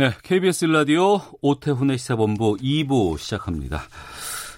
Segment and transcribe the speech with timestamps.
[0.00, 3.82] 네, KBS 라디오 오태훈의 시사본부 2부 시작합니다.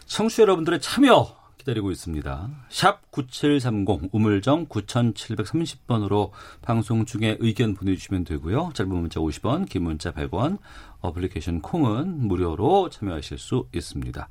[0.07, 2.49] 청취자 여러분들의 참여 기다리고 있습니다.
[2.69, 8.71] 샵 9730 우물정 9730번으로 방송 중에 의견 보내주시면 되고요.
[8.75, 10.59] 짧은 문자 50원, 긴 문자 100원,
[11.01, 14.29] 어플리케이션 콩은 무료로 참여하실 수 있습니다.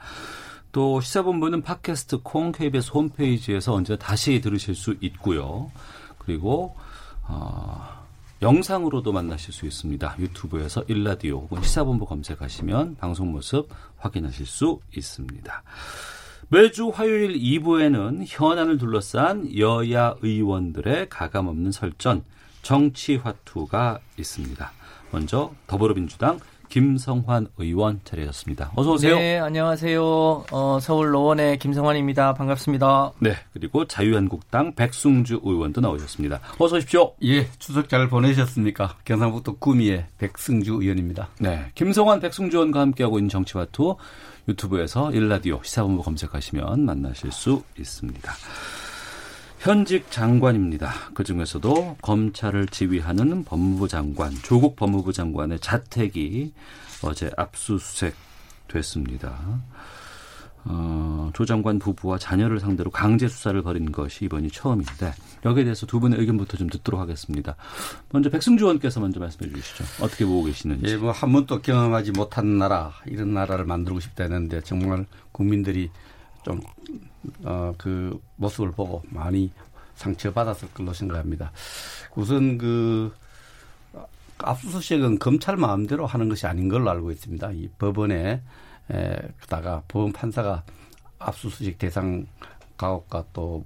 [0.72, 5.74] 또 시사본부는 팟캐스트 콩 KBS 홈페이지에서 언제 다시 들으실 수 있고요.
[6.20, 6.74] 그리고
[7.24, 8.01] 어,
[8.42, 10.16] 영상으로도 만나실 수 있습니다.
[10.18, 15.64] 유튜브에서 일라디오 혹은 시사본부 검색하시면 방송 모습 확인하실 수 있습니다.
[16.50, 22.24] 매주 화요일 2부에는 현안을 둘러싼 여야 의원들의 가감없는 설전
[22.64, 24.72] 정치화투가 있습니다.
[25.12, 26.40] 먼저 더불어민주당
[26.72, 28.72] 김성환 의원 차례였습니다.
[28.76, 29.18] 어서 오세요.
[29.18, 30.02] 네, 안녕하세요.
[30.52, 32.34] 어, 서울 노원의 김성환입니다.
[32.34, 33.12] 반갑습니다.
[33.20, 36.40] 네, 그리고 자유한국당 백승주 의원도 나오셨습니다.
[36.58, 37.14] 어서 오십시오.
[37.26, 38.96] 예, 추석 잘 보내셨습니까?
[39.04, 41.28] 경상북도 구미의 백승주 의원입니다.
[41.40, 43.98] 네, 김성환 백승주 의원과 함께하고 있는 정치화투
[44.48, 48.32] 유튜브에서 일라디오 시사본부 검색하시면 만나실 수 있습니다.
[49.62, 50.92] 현직 장관입니다.
[51.14, 56.52] 그 중에서도 검찰을 지휘하는 법무부 장관, 조국 법무부 장관의 자택이
[57.04, 58.16] 어제 압수수색
[58.68, 59.38] 됐습니다.
[60.66, 65.14] 어, 조 장관 부부와 자녀를 상대로 강제 수사를 벌인 것이 이번이 처음인데
[65.46, 67.56] 여기에 대해서 두 분의 의견부터 좀 듣도록 하겠습니다.
[68.12, 69.84] 먼저 백승주 의원께서 먼저 말씀해 주시죠.
[70.04, 70.86] 어떻게 보고 계시는지.
[70.88, 75.92] 예, 뭐 한 번도 경험하지 못한 나라 이런 나라를 만들고 싶다 했는데 정말 국민들이
[76.44, 76.62] 좀
[77.44, 79.52] 어, 그 모습을 보고 많이
[79.96, 81.52] 상처받았을 걸로 생각합니다.
[82.16, 83.14] 우선 그
[84.40, 87.52] 압수수색은 검찰 마음대로 하는 것이 아닌 걸로 알고 있습니다.
[87.52, 88.42] 이 법원에
[88.92, 90.64] 에, 그다가 법원 판사가
[91.20, 92.26] 압수수색 대상
[92.78, 93.64] 가옥과 또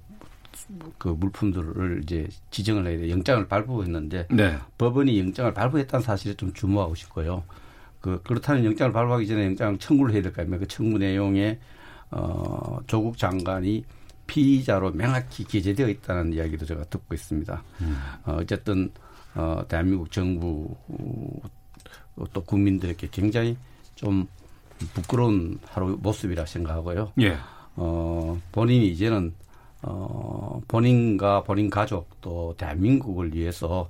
[0.98, 4.58] 그 물품들을 이제 지정을 해야 돼 영장을 발부했는데 네.
[4.78, 7.44] 법원이 영장을 발부했다는 사실에 좀 주목하고 싶고요.
[8.02, 10.62] 그 그렇다면 영장을 발부하기 전에 영장 청구를 해야 될 거 아닙니까?
[10.62, 11.60] 그 청구 내용에
[12.12, 13.84] 어 조국 장관이
[14.28, 17.64] 피의자로 명확히 기재되어 있다는 이야기도 제가 듣고 있습니다.
[17.82, 17.98] 음.
[18.26, 18.92] 어, 어쨌든
[19.36, 20.76] 어, 대한민국 정부
[22.16, 23.58] 어, 또 국민들에게 굉장히
[23.96, 24.28] 좀
[24.94, 27.14] 부끄러운 하루 모습이라 생각하고요.
[27.22, 27.38] 예.
[27.76, 29.34] 어, 본인이 이제는
[29.82, 33.88] 어, 본인과 본인 가족 또 대한민국을 위해서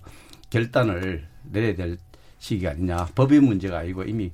[0.50, 1.98] 결단을 내려야 될
[2.40, 3.08] 시기 아니냐.
[3.16, 4.32] 법의 문제가 아니고 이미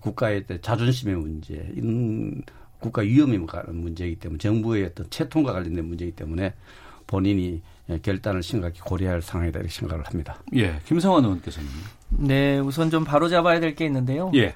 [0.00, 2.42] 국가의 자존심의 문제, 이런
[2.84, 6.52] 국가 위험에 관한 문제이기 때문에 정부의 어떤 채통과 관련된 문제이기 때문에
[7.06, 7.62] 본인이
[8.02, 10.36] 결단을 심각히 고려할 상황이다 이렇게 생각을 합니다.
[10.54, 11.68] 예, 김성환 의원께서는
[12.10, 14.30] 네, 우선 좀 바로 잡아야 될 게 있는데요.
[14.34, 14.52] 예.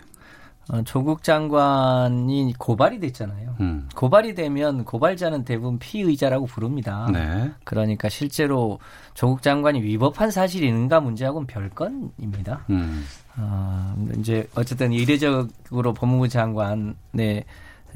[0.71, 3.57] 어, 조국 장관이 고발이 됐잖아요.
[3.61, 3.89] 음.
[3.95, 7.09] 고발이 되면 고발자는 대부분 피의자라고 부릅니다.
[7.11, 7.51] 네.
[7.65, 8.79] 그러니까 실제로
[9.15, 12.67] 조국 장관이 위법한 사실이 있는가 문제하고는 별건입니다.
[12.69, 13.03] 음.
[13.39, 17.45] 어, 이제 어쨌든 이례적으로 법무부 장관의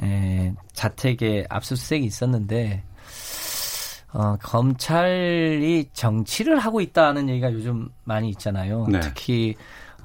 [0.03, 2.82] 에, 자택에 압수수색이 있었는데
[4.12, 8.86] 어, 검찰이 정치를 하고 있다는 얘기가 요즘 많이 있잖아요.
[8.88, 9.00] 네.
[9.00, 9.54] 특히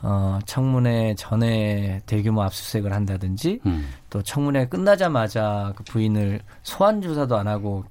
[0.01, 3.89] 어, 청문회 전에 대규모 압수수색을 한다든지 음.
[4.09, 7.83] 또 청문회 끝나자마자 그 부인을 소환 조사도 안 하고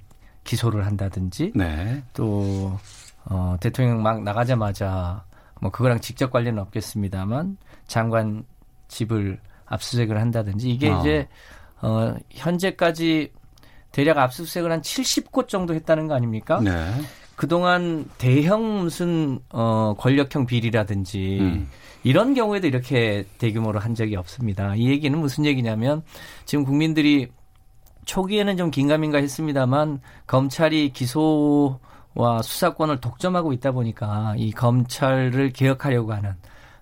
[0.44, 2.02] 기소를 한다든지 네.
[2.14, 2.78] 또
[3.24, 5.24] 어, 대통령 막 나가자마자
[5.60, 8.44] 뭐 그거랑 직접 관련은 없겠습니다만 장관
[8.88, 11.00] 집을 압수수색을 한다든지 이게 어.
[11.00, 11.28] 이제
[11.82, 13.32] 어, 현재까지
[13.92, 16.60] 대략 압수수색을 한 70곳 정도 했다는 거 아닙니까?
[16.60, 16.72] 네.
[17.37, 21.69] 그동안 대형 무슨 어 권력형 비리라든지 음.
[22.03, 24.75] 이런 경우에도 이렇게 대규모로 한 적이 없습니다.
[24.75, 26.02] 이 얘기는 무슨 얘기냐면
[26.46, 27.28] 지금 국민들이
[28.06, 36.34] 초기에는 좀 긴가민가 했습니다만 검찰이 기소와 수사권을 독점하고 있다 보니까 이 검찰을 개혁하려고 하는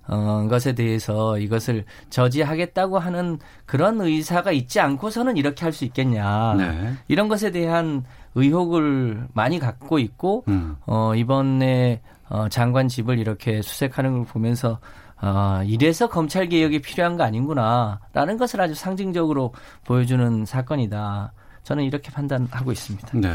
[0.06, 6.55] 어, 것에 대해서 이것을 저지하겠다고 하는 그런 의사가 있지 않고서는 이렇게 할 수 있겠냐.
[6.55, 6.93] 네.
[7.09, 8.05] 이런 것에 대한
[8.37, 10.77] 의혹을 많이 갖고 있고, 음.
[10.87, 14.79] 어, 이번에 어, 장관 집을 이렇게 수색하는 걸 보면서
[15.21, 19.53] 어, 이래서 검찰 개혁이 필요한 거 아닌구나라는 것을 아주 상징적으로
[19.85, 21.33] 보여주는 사건이다.
[21.62, 23.09] 저는 이렇게 판단하고 있습니다.
[23.15, 23.29] 네.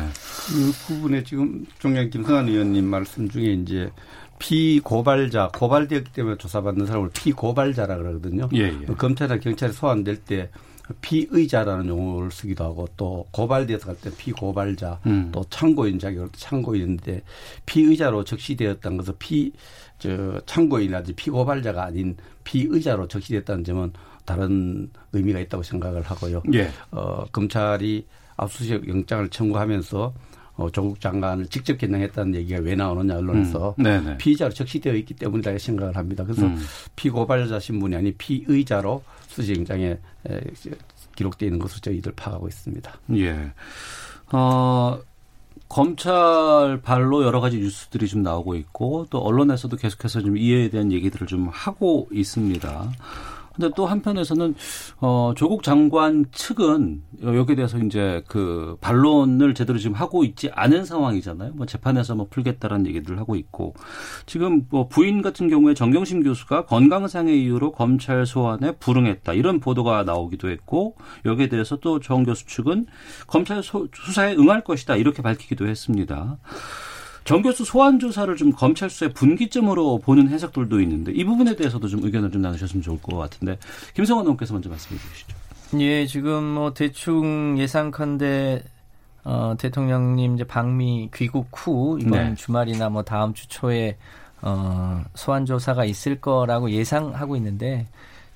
[0.48, 3.90] 그 부분에 지금 종양 김성환 의원님 말씀 중에 이제
[4.40, 8.50] 피고발자, 고발되었기 때문에 조사받는 사람을 피고발자라 그러거든요.
[8.54, 8.86] 예, 예.
[8.98, 10.50] 검찰이나 경찰이 소환될 때
[11.02, 15.30] 피의자라는 용어를 쓰기도 하고 또 고발돼서 갈 때 피고발자 음.
[15.32, 17.22] 또 참고인 자격으로 참고인인데
[17.68, 19.52] 피의자로 적시되었다는 것은 피
[20.00, 22.16] 저 참고인이라든지 피고발자가 아닌
[22.46, 23.92] 피의자로 적시됐다는 점은
[24.26, 26.42] 다른 의미가 있다고 생각을 하고요.
[26.54, 26.72] 예.
[26.92, 28.06] 어, 검찰이
[28.38, 30.14] 압수수색 영장을 청구하면서
[30.60, 35.96] 어, 조국 장관을 직접 개명했다는 얘기가 왜 나오느냐 언론에서 음, 피의자로 적시되어 있기 때문이다 생각을
[35.96, 36.26] 합니다.
[36.26, 36.58] 그래서 음.
[36.98, 39.98] 피고발자 신분이 아닌 피의자로 수시영장에
[41.16, 42.94] 기록되어 있는 것으로 저희들 파악하고 있습니다.
[43.16, 43.52] 예.
[44.34, 45.00] 어,
[45.70, 51.26] 검찰 발로 여러 가지 뉴스들이 좀 나오고 있고 또 언론에서도 계속해서 좀 이해에 대한 얘기들을
[51.28, 52.92] 좀 하고 있습니다.
[53.60, 54.56] 근데 또 한편에서는
[55.02, 61.52] 어 조국 장관 측은 여기에 대해서 이제 그 반론을 제대로 지금 하고 있지 않은 상황이잖아요.
[61.56, 63.74] 뭐 재판에서 뭐 풀겠다라는 얘기들을 하고 있고
[64.26, 70.50] 지금 뭐 부인 같은 경우에 정경심 교수가 건강상의 이유로 검찰 소환에 불응했다 이런 보도가 나오기도
[70.50, 70.96] 했고
[71.26, 72.86] 여기에 대해서 또 정 교수 측은
[73.28, 76.38] 검찰 수사에 응할 것이다 이렇게 밝히기도 했습니다.
[77.30, 82.04] 정 교수 소환 조사를 좀 검찰 수사의 분기점으로 보는 해석들도 있는데 이 부분에 대해서도 좀
[82.04, 83.60] 의견을 좀 나누셨으면 좋을 것 같은데
[83.94, 85.38] 김성원 의원께서 먼저 말씀해 주시죠.
[85.80, 88.64] 예, 지금 뭐 대충 예상컨대
[89.26, 92.34] 어, 대통령님 이제 방미 귀국 후 이번 네.
[92.34, 93.98] 주말이나 뭐 다음 주 초에
[94.42, 97.86] 어, 소환 조사가 있을 거라고 예상하고 있는데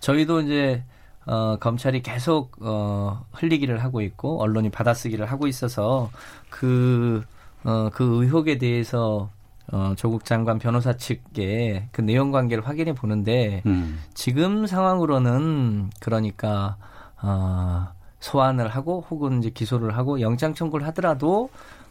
[0.01, 0.83] 저희도 이제
[1.25, 6.11] 어, 검찰이 계속 어, 흘리기를 하고 있고 언론이 받아쓰기를 하고 있어서
[6.51, 7.23] 그
[7.63, 9.29] 어, 그 의혹에 대해서
[9.71, 13.99] 어, 조국 장관 변호사 측의 그 내용 관계를 확인해 보는데 음.
[14.13, 16.77] 지금 상황으로는 그러니까
[17.21, 17.87] 어,
[18.19, 21.49] 소환을 하고 혹은 이제 기소를 하고 영장 청구를 하더라도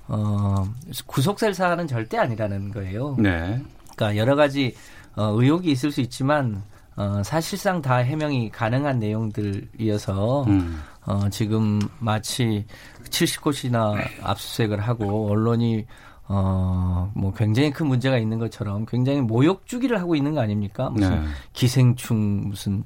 [0.08, 0.66] 어,
[1.06, 3.16] 구속될 사안은 절대 아니라는 거예요.
[3.18, 3.62] 네.
[3.94, 4.74] 그러니까 여러 가지
[5.16, 6.62] 어, 의혹이 있을 수 있지만
[6.96, 10.80] 어, 사실상 다 해명이 가능한 내용들이어서 음.
[11.06, 12.66] 어, 지금 마치
[13.04, 15.86] 70곳이나 압수수색을 하고 언론이
[16.28, 20.90] 어, 뭐 굉장히 큰 문제가 있는 것처럼 굉장히 모욕 주기를 하고 있는 거 아닙니까?
[20.90, 21.28] 무슨 네.
[21.52, 22.84] 기생충 무슨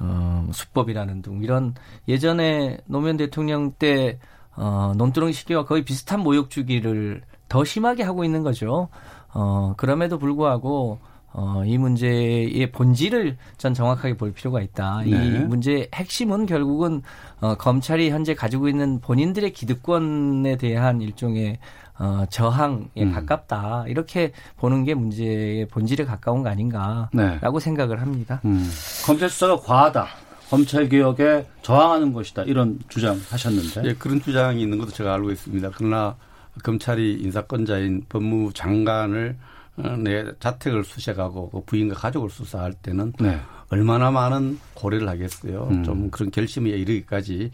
[0.00, 1.74] 어, 수법이라는 등 이런
[2.08, 4.18] 예전에 노무현 대통령 때
[4.56, 8.88] 어, 논두렁 시기와 거의 비슷한 모욕 주기를 더 심하게 하고 있는 거죠.
[9.32, 10.98] 어, 그럼에도 불구하고
[11.34, 15.02] 어, 이 문제의 본질을 전 정확하게 볼 필요가 있다.
[15.04, 15.10] 네.
[15.10, 17.02] 이 문제의 핵심은 결국은
[17.40, 21.58] 어, 검찰이 현재 가지고 있는 본인들의 기득권에 대한 일종의
[21.98, 23.12] 어, 저항에 음.
[23.12, 23.84] 가깝다.
[23.88, 27.10] 이렇게 보는 게 문제의 본질에 가까운 거 아닌가라고
[27.58, 27.60] 네.
[27.60, 28.40] 생각을 합니다.
[28.44, 28.68] 음.
[29.06, 30.06] 검찰 수사가 과하다.
[30.50, 32.42] 검찰 개혁에 저항하는 것이다.
[32.42, 33.88] 이런 주장하셨는데.
[33.88, 35.70] 예, 그런 주장이 있는 것도 제가 알고 있습니다.
[35.74, 36.16] 그러나
[36.62, 43.40] 검찰이 인사권자인 법무장관을 어, 내 자택을 수색하고 그 부인과 가족을 수사할 때는 네.
[43.70, 45.68] 얼마나 많은 고려를 하겠어요.
[45.70, 45.84] 음.
[45.84, 47.50] 좀 그런 결심에 이르기까지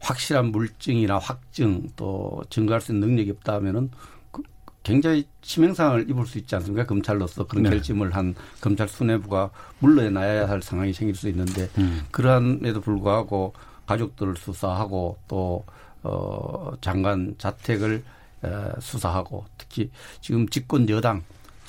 [0.00, 3.90] 확실한 물증이나 확증 또 증거할 수 있는 능력이 없다 하면은
[4.30, 4.42] 그
[4.82, 6.84] 굉장히 치명상을 입을 수 있지 않습니까?
[6.84, 7.70] 검찰로서 그런 네.
[7.70, 12.02] 결심을 한 검찰 수뇌부가 물러나야 할 상황이 생길 수 있는데 음.
[12.10, 13.54] 그러한에도 불구하고
[13.86, 15.64] 가족들을 수사하고 또
[16.02, 18.02] 어, 장관 자택을
[18.44, 18.48] 에,
[18.80, 19.90] 수사하고 특히
[20.20, 21.22] 지금 집권 여당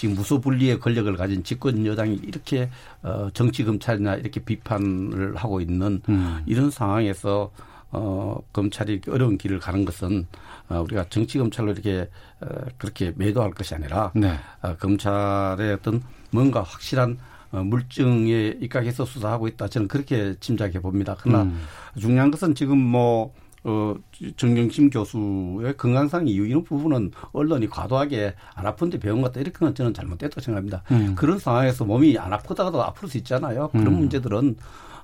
[0.04, 2.70] 지금 무소불리의 권력을 가진 집권 여당이 이렇게
[3.04, 6.44] 어 정치 검찰이나 이렇게 비판을 하고 있는 음.
[6.46, 7.50] 이런 상황에서
[7.90, 10.28] 어 검찰이 어려운 길을 가는 것은
[10.68, 12.10] 어 우리가 정치 검찰로 이렇게
[12.42, 14.38] 어 그렇게 매도할 것이 아니라 네.
[14.62, 17.18] 어 검찰의 어떤 뭔가 확실한
[17.54, 19.70] 어, 물증에 입각해서 수사하고 있다.
[19.70, 21.16] 저는 그렇게 짐작해 봅니다.
[21.18, 21.64] 그러나 음.
[21.98, 23.34] 중요한 것은 지금 뭐
[23.66, 23.96] 어,
[24.36, 29.94] 정경심 교수의 건강상 이유 이런 부분은 언론이 과도하게 안 아픈데 배운 것 같다 이렇게는 저는
[29.94, 30.84] 잘못됐다고 생각합니다.
[30.92, 31.16] 음.
[31.16, 33.70] 그런 상황에서 몸이 안 아프다가도 아플 수 있잖아요.
[33.70, 33.98] 그런 음.
[34.00, 34.56] 문제들은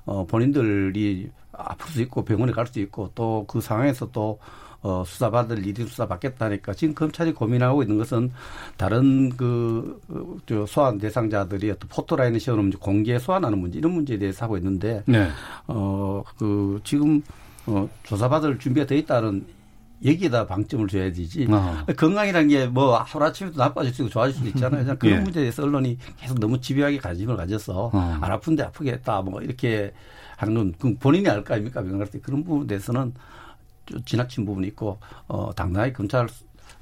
[0.04, 4.38] 어, 본인들이 아플 수 있고 병원에 갈 수 있고 또 그 상황에서 또
[4.82, 8.30] 어, 수사받을 일이 수사받겠다니까 지금 검찰이 고민하고 있는 것은
[8.78, 10.00] 다른 그,
[10.46, 15.02] 저 소환 대상자들이 어떤 포토라인을 세우는 문제, 공개 소환하는 문제 이런 문제에 대해서 하고 있는데,
[15.06, 15.28] 네.
[15.66, 17.22] 어, 그, 지금
[17.66, 19.46] 어, 조사받을 준비가 돼 있다는
[20.02, 21.46] 얘기에다 방점을 줘야 되지.
[21.50, 21.84] 어.
[21.96, 24.96] 건강이라는 게 뭐 하루아침에도 나빠질 수 있고 좋아질 수도 있잖아요.
[24.98, 25.20] 그런 예.
[25.22, 28.18] 문제에 대해서 언론이 계속 너무 집요하게 관심을 가져서 어.
[28.20, 29.92] 안 아픈데 아프겠다 뭐 이렇게
[30.38, 31.82] 하는 건 본인이 알거 아닙니까?
[32.22, 33.12] 그런 부분에 대해서는
[33.84, 34.98] 좀 지나친 부분이 있고
[35.28, 36.26] 어, 당당하게 검찰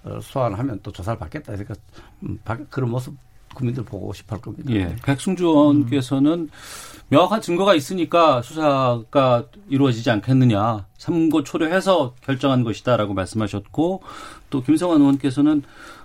[0.05, 1.53] 어, 소환하면 또 조사를 받겠다.
[1.57, 1.75] 그러니까
[2.23, 2.39] 음,
[2.71, 3.17] 그런 모습
[3.59, 4.73] 국민들 보고 싶어 할 겁니다.
[4.73, 4.97] 예.
[5.05, 6.51] 백승주 의원께서는 음.
[7.11, 10.87] 명확한 증거가 있으니까 수사가 이루어지지 않겠느냐.
[10.99, 14.03] 삼고 초려해서 결정한 것이다라고 말씀하셨고
[14.51, 15.63] 또 김성환 의원께서는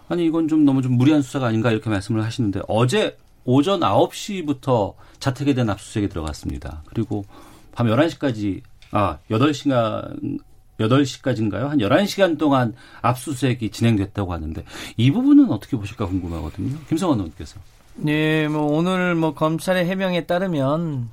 [0.10, 5.54] 아니 이건 좀 너무 좀 무리한 수사가 아닌가 이렇게 말씀을 하시는데 어제 오전 9시부터 자택에
[5.54, 6.84] 대한 압수수색이 들어갔습니다.
[6.88, 7.26] 그리고
[7.74, 10.40] 밤 11시까지 아 8시간
[10.88, 11.68] 8시까지인가요?
[11.68, 14.63] 한 11시간 동안 압수수색이 진행됐다고 하는데
[14.98, 16.78] 이 부분은 어떻게 보실까 궁금하거든요.
[16.88, 17.60] 김성원 의원께서.
[17.96, 21.10] 네, 뭐 오늘 뭐 검찰의 해명에 따르면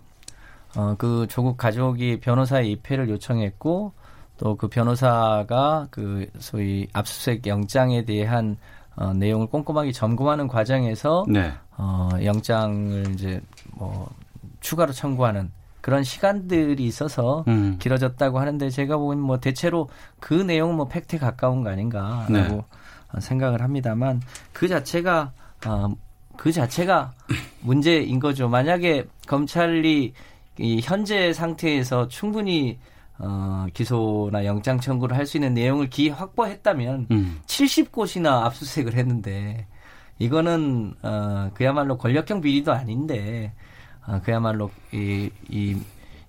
[0.76, 3.92] 어, 그 조국 가족이 변호사의 입회를 요청했고
[4.40, 8.56] 또 그 변호사가 그 소위 압수수색 영장에 대한
[8.96, 11.52] 어, 내용을 꼼꼼하게 점검하는 과정에서 네.
[11.76, 13.40] 어, 영장을 이제
[13.72, 14.08] 뭐
[14.60, 15.50] 추가로 청구하는
[15.80, 17.76] 그런 시간들이 있어서 음.
[17.78, 22.62] 길어졌다고 하는데 제가 보기엔 뭐 대체로 그 내용은 뭐 팩트에 가까운 거 아닌가라고 네.
[23.12, 24.20] 어, 생각을 합니다만
[24.52, 25.32] 그 자체가
[25.66, 25.88] 어,
[26.36, 27.12] 그 자체가
[27.60, 28.48] 문제인 거죠.
[28.48, 30.12] 만약에 검찰이
[30.58, 32.78] 이 현재 상태에서 충분히
[33.18, 37.40] 어, 기소나 영장 청구를 할 수 있는 내용을 기 확보했다면 음.
[37.46, 39.66] 70곳이나 압수수색을 했는데
[40.18, 43.52] 이거는 어, 그야말로 권력형 비리도 아닌데
[44.10, 45.76] 어, 그야말로 이, 이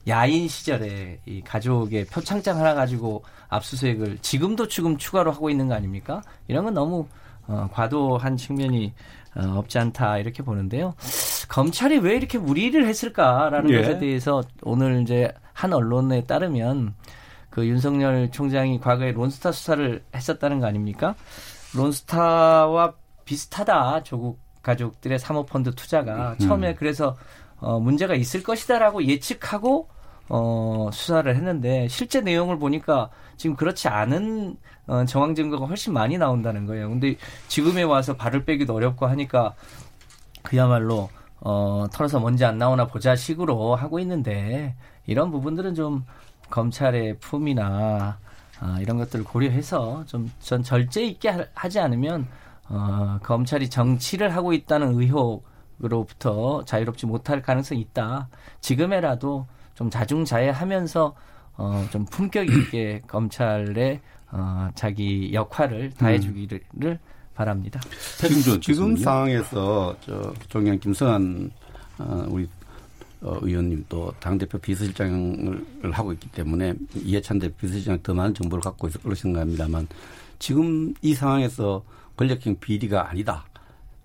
[0.07, 6.21] 야인 시절에 이 가족의 표창장 하나 가지고 압수수색을 지금도 지금 추가로 하고 있는 거 아닙니까?
[6.47, 7.07] 이런 건 너무
[7.47, 8.93] 어, 과도한 측면이
[9.35, 10.93] 어, 없지 않다 이렇게 보는데요.
[11.50, 13.77] 검찰이 왜 이렇게 무리를 했을까라는 예.
[13.81, 16.93] 것에 대해서 오늘 이제 한 언론에 따르면
[17.50, 21.15] 그 윤석열 총장이 과거에 론스타 수사를 했었다는 거 아닙니까?
[21.75, 22.93] 론스타와
[23.25, 27.15] 비슷하다 조국 가족들의 사모펀드 투자가 처음에 그래서
[27.62, 29.89] 어, 문제가 있을 것이다라고 예측하고
[30.30, 36.65] 어, 수사를 했는데 실제 내용을 보니까 지금 그렇지 않은 어, 정황 증거가 훨씬 많이 나온다는
[36.68, 36.89] 거예요.
[36.89, 39.56] 근데 지금에 와서 발을 빼기도 어렵고 하니까
[40.44, 44.75] 그야말로 어, 털어서 먼지 안 나오나 보자 식으로 하고 있는데
[45.06, 46.06] 이런 부분들은 좀
[46.50, 48.20] 검찰의 품이나
[48.60, 52.27] 아, 이런 것들을 고려해서 좀 전 절제 있게 하- 하지 않으면
[52.70, 55.46] 어, 검찰이 정치를 하고 있다는 의혹
[55.83, 58.29] 으로부터 자유롭지 못할 가능성이 있다.
[58.61, 61.15] 지금에라도 좀 자중자애하면서
[61.57, 64.00] 어, 좀 품격 있게 검찰의
[64.31, 67.00] 어, 자기 역할을 다해주기를
[67.33, 67.79] 바랍니다.
[68.19, 69.03] 태중준 지금 교수님요?
[69.03, 71.51] 상황에서 저 종양 김성한
[72.00, 72.47] 어, 우리
[73.21, 78.88] 어, 의원님 또 당대표 비서실장을 하고 있기 때문에 이해찬 대표 비서실장 더 많은 정보를 갖고
[78.88, 79.88] 있을 걸로 생각합니다만
[80.39, 81.83] 지금 이 상황에서
[82.17, 83.45] 권력형 비리가 아니다.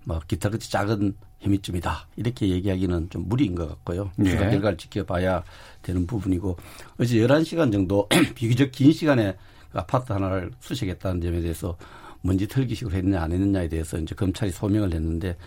[0.03, 2.07] 뭐 기타 끝이 작은 혐의점이다.
[2.15, 4.11] 이렇게 얘기하기는 좀 무리인 것 같고요.
[4.25, 4.29] 예.
[4.29, 5.43] 수사 결과를 지켜봐야
[5.81, 6.57] 되는 부분이고
[6.99, 9.35] 어제 11시간 정도 비교적 긴 시간에
[9.71, 11.77] 그 아파트 하나를 수색했다는 점에 대해서
[12.21, 15.37] 먼지 털기식으로 했느냐 안 했느냐에 대해서 이제 검찰이 소명을 했는데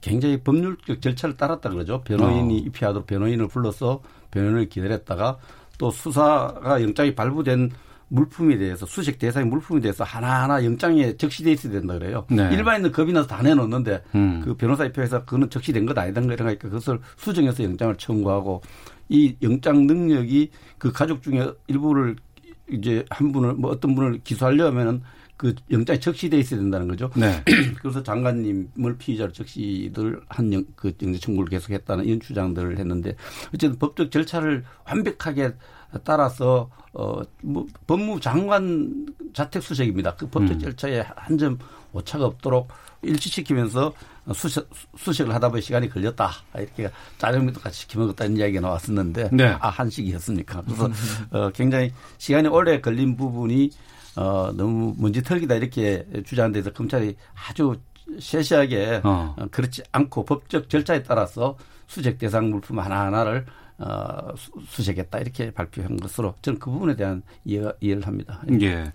[0.00, 2.02] 굉장히 법률적 절차를 따랐다 그러죠.
[2.02, 2.62] 변호인이 어.
[2.66, 5.38] 입회하도록 변호인을 불러서 변호인을 기다렸다가
[5.78, 7.70] 또 수사가 영장이 발부된
[8.08, 12.24] 물품에 대해서 수색 대상의 물품에 대해서 하나하나 영장에 적시돼 있어야 된다 그래요.
[12.30, 12.48] 네.
[12.52, 14.40] 일반인은 겁이 나서 다 내놓는데 음.
[14.44, 18.62] 그 변호사 입회에서 그거는 적시된 것 아니다 이러니까 그것을 수정해서 영장을 청구하고
[19.08, 22.16] 이 영장 능력이 그 가족 중에 일부를
[22.70, 25.02] 이제 한 분을 뭐 어떤 분을 기소하려면은
[25.36, 27.10] 그 영장에 적시돼 있어야 된다는 거죠.
[27.16, 27.42] 네.
[27.80, 33.14] 그래서 장관님을 피의자로 적시를 한 그 영장 청구를 계속했다는 이런 주장들을 했는데
[33.48, 35.52] 어쨌든 법적 절차를 완벽하게
[36.04, 40.14] 따라서 어뭐 법무장관 자택 수색입니다.
[40.16, 40.58] 그 법적 음.
[40.58, 41.58] 절차에 한 점
[41.92, 42.68] 오차가 없도록
[43.02, 43.92] 일치시키면서
[44.34, 46.30] 수색, 수색을 하다 보니 시간이 걸렸다.
[46.56, 49.44] 이렇게 짜장면도 같이 시켜 먹었다는 이야기가 나왔었는데 네.
[49.60, 50.62] 아 한식이었습니까?
[50.62, 50.90] 그래서
[51.30, 53.70] 어, 굉장히 시간이 오래 걸린 부분이
[54.16, 57.16] 어, 너무 먼지 털기다 이렇게 주장한 데서 검찰이
[57.48, 57.76] 아주
[58.20, 59.34] 세세하게 어.
[59.38, 61.56] 어, 그렇지 않고 법적 절차에 따라서
[61.86, 63.44] 수색 대상 물품 하나하나를
[63.78, 68.40] 어, 수- 수색했다 이렇게 발표한 것으로 저는 그 부분에 대한 이해가, 이해를 합니다.
[68.62, 68.92] 예.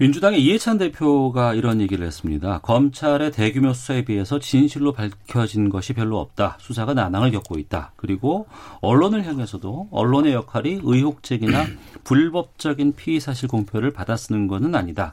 [0.00, 2.60] 민주당의 이해찬 대표가 이런 얘기를 했습니다.
[2.60, 6.56] 검찰의 대규모 수사에 비해서 진실로 밝혀진 것이 별로 없다.
[6.58, 7.92] 수사가 난항을 겪고 있다.
[7.96, 8.46] 그리고
[8.80, 11.66] 언론을 향해서도 언론의 역할이 의혹적이나
[12.04, 15.12] 불법적인 피의 사실 공표를 받아쓰는 것은 아니다.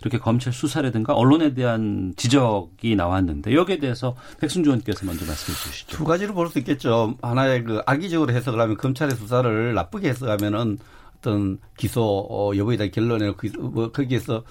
[0.00, 5.96] 이렇게 검찰 수사라든가 언론에 대한 지적이 나왔는데 여기에 대해서 백순주 의원께서 먼저 말씀해 주시죠.
[5.96, 7.16] 두 가지로 볼 수 있겠죠.
[7.20, 10.78] 하나의 그 악의적으로 해석을 하면 검찰의 수사를 나쁘게 해석하면은
[11.20, 14.42] 어떤 기소 어, 여부에 대한 결론에 그, 뭐 거기에서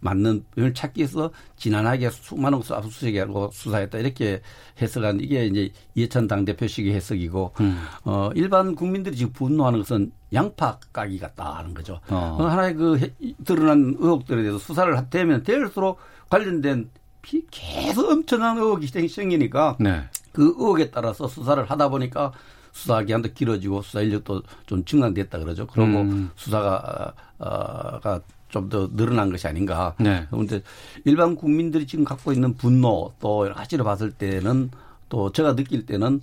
[0.00, 4.40] 맞는 변을 찾기 위해서 지난하게 수많은 수 압수수색하고 수사했다 이렇게
[4.80, 7.82] 해석한 이게 이제 이해찬 당대표식의 해석이고 음.
[8.04, 12.00] 어 일반 국민들이 지금 분노하는 것은 양파 까기 같다 하는 거죠.
[12.08, 12.38] 어.
[12.40, 13.12] 어, 하나의 그 해-
[13.44, 15.98] 드러난 의혹들에 대해서 수사를 되면 될수록
[16.30, 16.88] 관련된
[17.20, 20.02] 피- 계속 엄청난 의혹이 생- 생기니까 네.
[20.32, 22.32] 그 의혹에 따라서 수사를 하다 보니까
[22.72, 25.66] 수사 기간도 길어지고 수사 인력도 좀 증강됐다 그러죠.
[25.66, 26.30] 그러고 음.
[26.34, 28.20] 수사가 어, 가
[28.52, 29.94] 좀 더 늘어난 것이 아닌가.
[29.98, 30.26] 네.
[30.30, 30.62] 그런데
[31.04, 34.70] 일반 국민들이 지금 갖고 있는 분노 또 여러 가지를 봤을 때는
[35.08, 36.20] 또 제가 느낄 때는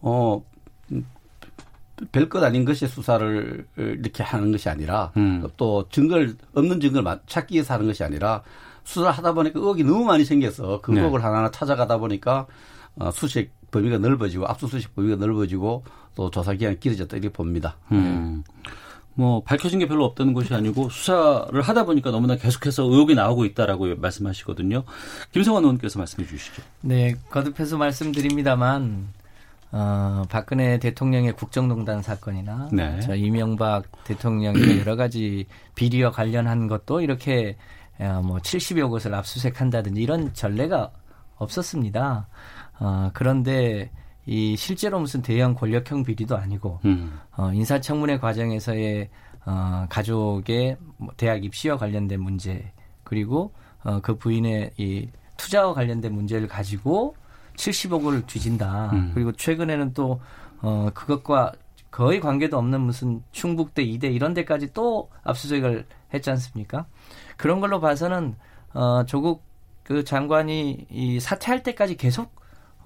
[0.00, 0.40] 어
[2.12, 5.48] 별것 아닌 것이 수사를 이렇게 하는 것이 아니라 음.
[5.56, 8.42] 또 증거를 없는 증거를 찾기 위해서 하는 것이 아니라
[8.84, 11.00] 수사를 하다 보니까 의혹이 너무 많이 생겨서 그 네.
[11.00, 12.46] 의혹을 하나하나 찾아가다 보니까
[12.96, 15.82] 어, 수색 범위가 넓어지고 압수수색 범위가 넓어지고
[16.14, 17.76] 또 조사 기간이 길어졌다 이렇게 봅니다.
[17.90, 18.44] 음.
[19.14, 23.94] 뭐 밝혀진 게 별로 없다는 것이 아니고 수사를 하다 보니까 너무나 계속해서 의혹이 나오고 있다라고
[23.96, 24.84] 말씀하시거든요.
[25.32, 26.62] 김성환 의원께서 말씀해 주시죠.
[26.80, 29.08] 네, 거듭해서 말씀드립니다만
[29.70, 33.00] 어, 박근혜 대통령의 국정농단 사건이나 네.
[33.00, 37.56] 저 이명박 대통령의 여러 가지 비리와 관련한 것도 이렇게
[37.98, 40.90] 어, 뭐 70여 곳을 압수수색한다든지 이런 전례가
[41.36, 42.26] 없었습니다.
[42.78, 43.90] 어, 그런데
[44.26, 47.18] 이 실제로 무슨 대형 권력형 비리도 아니고 음.
[47.36, 49.10] 어, 인사청문회 과정에서의
[49.46, 53.52] 어, 가족의 뭐 대학 입시와 관련된 문제 그리고
[53.82, 57.16] 어, 그 부인의 이 투자와 관련된 문제를 가지고
[57.56, 58.90] 70억을 뒤진다.
[58.92, 59.10] 음.
[59.14, 60.20] 그리고 최근에는 또
[60.62, 61.52] 어, 그것과
[61.90, 66.86] 거의 관계도 없는 무슨 충북대, 이대 이런 데까지 또 압수수색을 했지 않습니까?
[67.36, 68.34] 그런 걸로 봐서는
[68.72, 69.42] 어, 조국
[69.84, 72.34] 그 장관이 이 사퇴할 때까지 계속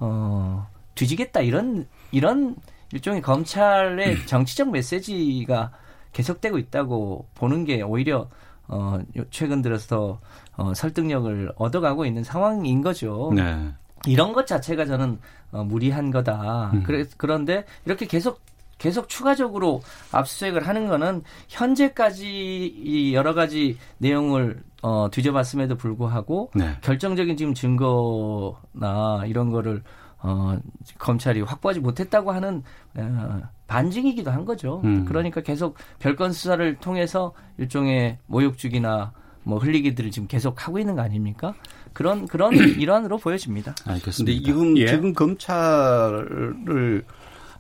[0.01, 2.57] 어, 뒤지겠다 이런 이런
[2.93, 5.73] 일종의 검찰의 정치적 메시지가
[6.13, 8.29] 계속되고 있다고 보는 게 오히려
[8.67, 10.21] 어, 요- 최근 들어서
[10.57, 13.33] 어, 설득력을 얻어가고 있는 상황인 거죠.
[13.35, 13.71] 네.
[14.07, 15.19] 이런 것 자체가 저는
[15.53, 16.71] 어, 무리한 거다.
[16.75, 16.83] 음.
[16.83, 18.41] 그래, 그런데 이렇게 계속
[18.79, 19.83] 계속 추가적으로
[20.13, 26.77] 압수수색을 하는 거는 현재까지 이 여러 가지 내용을 어, 뒤져봤음에도 불구하고 네.
[26.83, 29.83] 결정적인 지금 증거나 이런 거를
[30.21, 30.59] 어,
[30.99, 32.63] 검찰이 확보하지 못했다고 하는
[32.97, 34.81] 어, 반증이기도 한 거죠.
[34.85, 35.05] 음.
[35.05, 39.13] 그러니까 계속 별건 수사를 통해서 일종의 모욕주기나
[39.45, 41.55] 뭐 흘리기들을 지금 계속 하고 있는 거 아닙니까?
[41.93, 43.75] 그런 그런 일환으로 보여집니다.
[43.77, 44.51] 근데 알겠습니다.
[44.51, 44.87] 이건 예.
[44.87, 47.05] 지금 검찰을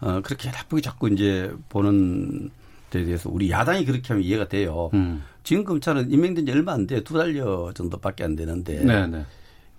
[0.00, 2.50] 어, 그렇게 나쁘게 자꾸 이제 보는
[2.90, 4.90] 데 대해서 우리 야당이 그렇게 하면 이해가 돼요.
[4.94, 5.22] 음.
[5.44, 7.02] 지금 검찰은 임명된 지 얼마 안 돼.
[7.04, 9.24] 두 달여 정도밖에 안 되는데 네, 네.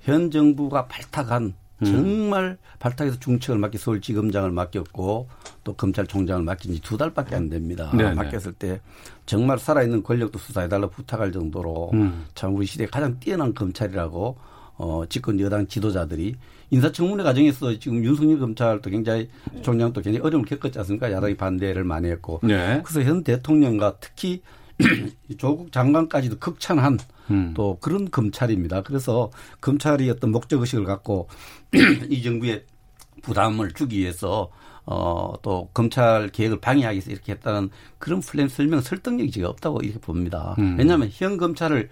[0.01, 1.86] 현 정부가 발탁한 음.
[1.86, 5.27] 정말 발탁해서 중책을 맡기 서울지검장을 맡겼고
[5.63, 7.89] 또 검찰총장을 맡긴 지 두 달밖에 안 됩니다.
[7.95, 8.13] 네네.
[8.15, 8.82] 맡겼을 때
[9.25, 12.25] 정말 살아있는 권력도 수사해달라 부탁할 정도로 음.
[12.36, 14.38] 참 우리 시대 가장 뛰어난 검찰이라고
[14.80, 16.36] 어, 집권 여당 지도자들이
[16.72, 19.30] 인사청문회 과정에서 지금 윤석열 검찰도 굉장히
[19.62, 21.12] 총장도 굉장히 어려움을 겪었지 않습니까?
[21.12, 22.39] 야당이 반대를 많이 했고.
[22.44, 22.82] 네.
[22.84, 24.42] 그래서 현 대통령과 특히
[25.38, 26.98] 조국 장관까지도 극찬한
[27.30, 27.54] 음.
[27.56, 28.84] 또 그런 검찰입니다.
[28.84, 31.28] 그래서 검찰이 어떤 목적 의식을 갖고
[32.10, 32.63] 이 정부의
[33.22, 34.50] 부담을 주기 위해서
[34.86, 40.00] 어, 또 검찰 계획을 방해하기 위해서 이렇게 했다는 그런 플랜 설명 설득력이 지금 없다고 이렇게
[40.00, 40.56] 봅니다.
[40.58, 40.78] 음.
[40.80, 41.89] 왜냐하면 현 검찰을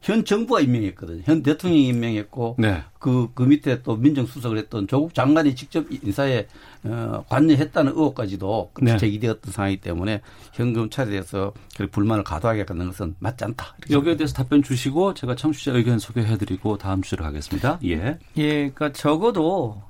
[0.00, 1.22] 현 정부가 임명했거든요.
[1.24, 2.82] 현 대통령이 임명했고 네.
[2.98, 6.46] 그, 그 밑에 또 민정수석을 했던 조국 장관이 직접 인사에
[6.84, 8.96] 어, 관여했다는 의혹까지도 네.
[8.96, 10.20] 제기되었던 상황이기 때문에
[10.52, 11.52] 현 검찰에 대해서
[11.90, 13.74] 불만을 가도하게 하는 것은 맞지 않다.
[13.78, 17.80] 이렇게 여기에 대해서 답변 주시고 제가 청취자 의견 소개해드리고 다음 주로 가겠습니다.
[17.84, 18.18] 예.
[18.36, 19.82] 예, 그러니까 적어도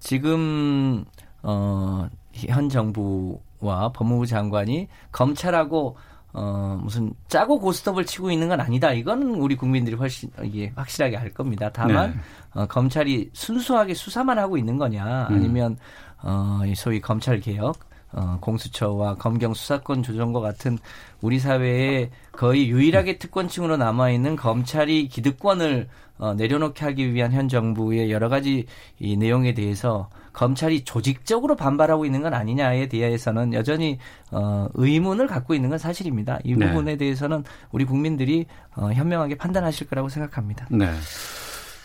[0.00, 1.04] 지금
[1.42, 5.96] 어, 현 정부와 법무부 장관이 검찰하고
[6.34, 8.92] 어, 무슨 짜고 고스톱을 치고 있는 건 아니다.
[8.92, 11.70] 이거는 우리 국민들이 훨씬 이게 확실하게 알 겁니다.
[11.72, 12.60] 다만 네.
[12.60, 15.34] 어, 검찰이 순수하게 수사만 하고 있는 거냐, 음.
[15.34, 15.76] 아니면
[16.22, 17.78] 어, 이 소위 검찰 개혁,
[18.12, 20.78] 어, 공수처와 검경 수사권 조정과 같은
[21.20, 28.10] 우리 사회에 거의 유일하게 특권층으로 남아 있는 검찰이 기득권을 어, 내려놓게 하기 위한 현 정부의
[28.10, 28.66] 여러 가지
[28.98, 33.98] 이 내용에 대해서 검찰이 조직적으로 반발하고 있는 건 아니냐에 대해서는 여전히
[34.30, 36.38] 어, 의문을 갖고 있는 건 사실입니다.
[36.44, 36.66] 이 네.
[36.66, 40.66] 부분에 대해서는 우리 국민들이 어, 현명하게 판단하실 거라고 생각합니다.
[40.70, 40.90] 네.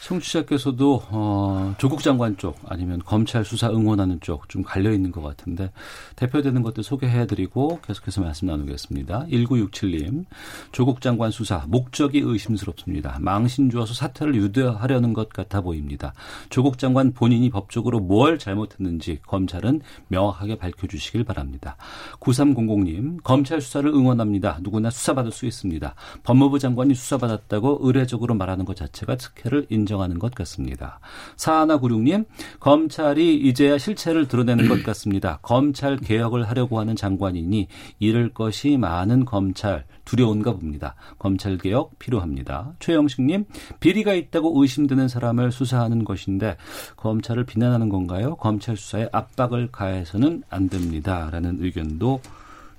[0.01, 5.71] 청취자께서도 어, 조국 장관 쪽 아니면 검찰 수사 응원하는 쪽 좀 갈려 있는 것 같은데
[6.15, 9.25] 대표되는 것들 소개해드리고 계속해서 말씀 나누겠습니다.
[9.29, 10.25] 1967님
[10.71, 13.17] 조국 장관 수사 목적이 의심스럽습니다.
[13.19, 16.13] 망신 주어서 사태를 유도하려는 것 같아 보입니다.
[16.49, 21.75] 조국 장관 본인이 법적으로 뭘 잘못했는지 검찰은 명확하게 밝혀주시길 바랍니다.
[22.19, 24.59] 9300님 검찰 수사를 응원합니다.
[24.61, 25.93] 누구나 수사받을 수 있습니다.
[26.23, 30.99] 법무부 장관이 수사받았다고 의례적으로 말하는 것 자체가 특혜를 인정 하는 것 같습니다.
[31.35, 32.25] 사하나구룡님
[32.59, 35.39] 검찰이 이제야 실체를 드러내는 것 같습니다.
[35.41, 37.67] 검찰 개혁을 하려고 하는 장관이니
[37.99, 40.95] 잃을 것이 많은 검찰 두려운가 봅니다.
[41.19, 42.73] 검찰 개혁 필요합니다.
[42.79, 43.45] 최영식님
[43.79, 46.57] 비리가 있다고 의심되는 사람을 수사하는 것인데
[46.95, 48.35] 검찰을 비난하는 건가요?
[48.35, 52.21] 검찰 수사에 압박을 가해서는 안 됩니다 라는 의견도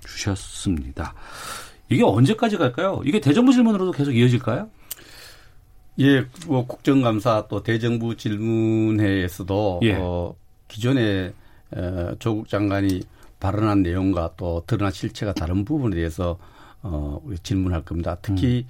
[0.05, 1.15] 주셨습니다.
[1.91, 3.01] 이게 언제까지 갈까요?
[3.05, 4.69] 이게 대정부 질문으로도 계속 이어질까요?
[6.01, 9.95] 예, 뭐 국정감사 또 대정부 질문회에서도 예.
[9.95, 10.35] 어,
[10.69, 11.33] 기존에
[11.73, 13.03] 어, 조국 장관이
[13.41, 16.39] 발언한 내용과 또 드러난 실체가 다른 부분에 대해서
[16.83, 18.17] 어, 우리 질문할 겁니다.
[18.23, 18.65] 특히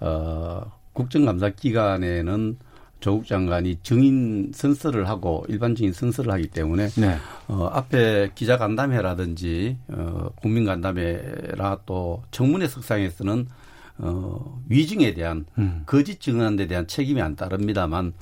[0.00, 0.06] 음.
[0.06, 2.56] 어, 국정감사 기간에는
[3.00, 7.16] 조국 장관이 증인 선서를 하고 일반 증인 선서를 하기 때문에 네.
[7.48, 13.48] 어, 앞에 기자 간담회라든지 어, 국민 간담회라 또 청문회 석상에서는
[14.02, 15.82] 어, 위증에 대한 음.
[15.86, 18.12] 거짓 증언한 데 대한 책임이 안 따릅니다만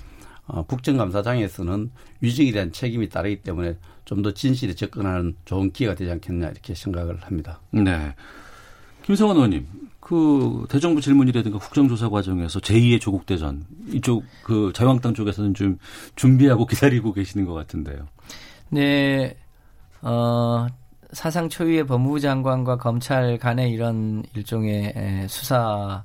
[0.47, 3.77] 어, 국정감사장에서는 위증에 대한 책임이 따르기 때문에
[4.09, 7.61] 좀 더 진실에 접근하는 좋은 기회가 되지 않겠냐 이렇게 생각을 합니다.
[7.71, 8.15] 네.
[9.03, 9.67] 김성원 의원님,
[10.01, 15.79] 그 대정부 질문이라든가 국정조사 과정에서 제2의 조국 대전 이쪽 그 자유한국당 쪽에서는 좀
[16.17, 18.09] 준비하고 기다리고 계시는 것 같은데요.
[18.71, 19.37] 네,
[20.01, 20.67] 어
[21.13, 26.05] 사상 초유의 법무부 장관과 검찰 간의 이런 일종의 수사가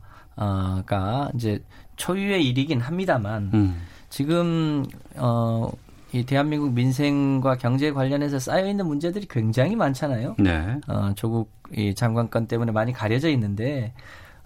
[1.36, 1.64] 이제
[1.96, 3.82] 초유의 일이긴 합니다만 음.
[4.10, 4.86] 지금
[5.18, 5.72] 어
[6.14, 10.36] 이 대한민국 민생과 경제 관련해서 쌓여 있는 문제들이 굉장히 많잖아요.
[10.38, 10.80] 네.
[10.88, 13.94] 어, 조국 이 장관 건 때문에 많이 가려져 있는데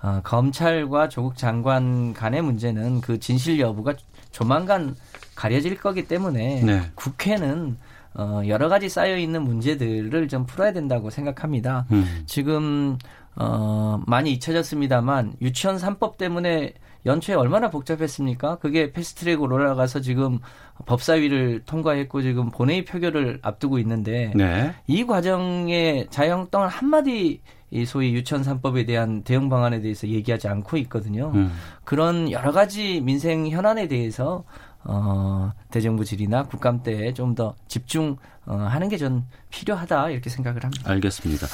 [0.02, 3.94] 어, 검찰과 조국 장관 간의 문제는 그 진실 여부가
[4.32, 4.96] 조만간
[5.36, 6.82] 가려질 거기 때문에 네.
[6.96, 7.78] 국회는
[8.18, 11.86] 어, 여러 가지 쌓여 있는 문제들을 좀 풀어야 된다고 생각합니다.
[11.92, 12.24] 음.
[12.26, 12.98] 지금
[13.36, 16.74] 어, 많이 잊혀졌습니다만 유치원 3법 때문에
[17.06, 18.58] 연초에 얼마나 복잡했습니까?
[18.58, 20.40] 그게 패스트트랙으로 올라가서 지금
[20.86, 24.74] 법사위를 통과했고 지금 본회의 표결을 앞두고 있는데 네.
[24.88, 31.32] 이 과정에 자유한국당은 한마디 이 소위 유치원 3법에 대한 대응 방안에 대해서 얘기하지 않고 있거든요.
[31.36, 31.52] 음.
[31.84, 34.44] 그런 여러 가지 민생 현안에 대해서
[34.90, 40.90] 어, 대정부 질이나 국감 때에 좀 더 집중하는 어, 게전 필요하다 이렇게 생각을 합니다.
[40.90, 41.46] 알겠습니다.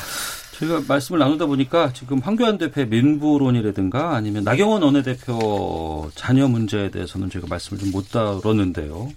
[0.54, 7.48] 저희가 말씀을 나누다 보니까 지금 황교안 대표의 민부론이라든가 아니면 나경원 원내대표 자녀 문제에 대해서는 저희가
[7.50, 9.12] 말씀을 좀 못 다뤘는데요.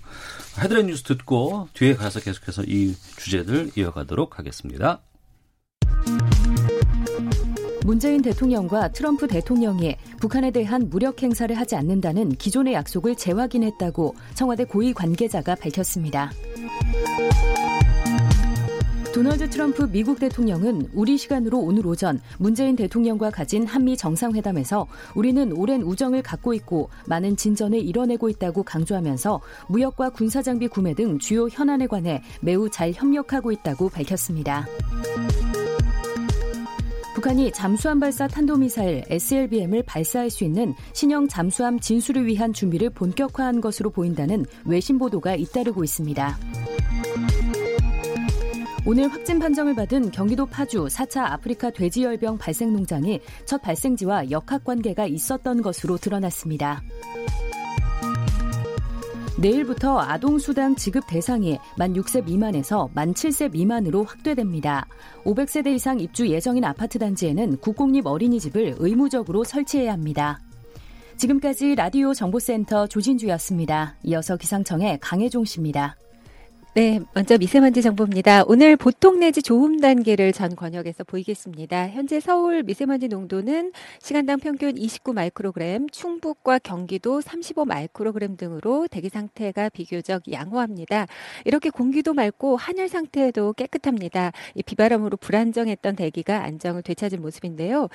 [0.59, 5.01] 헤드라인 뉴스 듣고 뒤에 가서 계속해서 이 주제들 이어가도록 하겠습니다.
[7.87, 14.93] 문재인 대통령과 트럼프 대통령이 북한에 대한 무력 행사를 하지 않는다는 기존의 약속을 재확인했다고 청와대 고위
[14.93, 16.33] 관계자가 밝혔습니다.
[19.15, 25.83] 도널드 트럼프 미국 대통령은 우리 시간으로 오늘 오전 문재인 대통령과 가진 한미 정상회담에서 우리는 오랜
[25.83, 32.21] 우정을 갖고 있고 많은 진전을 이뤄내고 있다고 강조하면서 무역과 군사장비 구매 등 주요 현안에 관해
[32.41, 34.67] 매우 잘 협력하고 있다고 밝혔습니다.
[37.27, 43.91] 북한이 잠수함 발사 탄도미사일 SLBM을 발사할 수 있는 신형 잠수함 진수를 위한 준비를 본격화한 것으로
[43.91, 46.39] 보인다는 외신 보도가 잇따르고 있습니다.
[48.87, 55.07] 오늘 확진 판정을 받은 경기도 파주 4차 아프리카 돼지열병 발생 농장이 첫 발생지와 역학 관계가
[55.07, 56.81] 있었던 것으로 드러났습니다.
[59.39, 64.87] 내일부터 아동수당 지급 대상이 만 6세 미만에서 만 7세 미만으로 확대됩니다.
[65.25, 70.41] 500세대 이상 입주 예정인 아파트 단지에는 국공립 어린이집을 의무적으로 설치해야 합니다.
[71.19, 73.97] 지금까지 라디오 정보센터 조진주였습니다.
[74.05, 75.97] 이어서 기상청의 강혜종 씨입니다.
[76.77, 78.45] 네, 먼저 미세먼지 정보입니다.
[78.47, 81.89] 오늘 보통 내지 좋음 단계를 전 권역에서 보이겠습니다.
[81.89, 89.71] 현재 서울 미세먼지 농도는 시간당 평균 29 마이크로그램, 충북과 경기도 35 마이크로그램 등으로 대기 상태가
[89.71, 91.07] 비교적 양호합니다.
[91.47, 94.33] 이렇게 공기도 맑고 하늘 상태도 깨끗합니다.
[94.67, 97.89] 비바람으로 불안정했던 대기가 안정을 되찾은 모습인데요.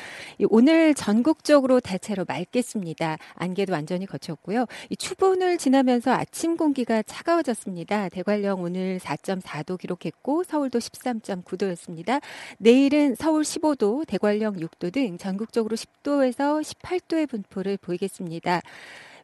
[0.49, 3.19] 오늘 전국적으로 대체로 맑겠습니다.
[3.35, 4.65] 안개도 완전히 거쳤고요.
[4.97, 8.09] 추분을 지나면서 아침 공기가 차가워졌습니다.
[8.09, 12.21] 대관령 오늘 4.4도 기록했고 서울도 13.9도였습니다.
[12.57, 18.61] 내일은 서울 15도, 대관령 6도 등 전국적으로 10도에서 18도의 분포를 보이겠습니다.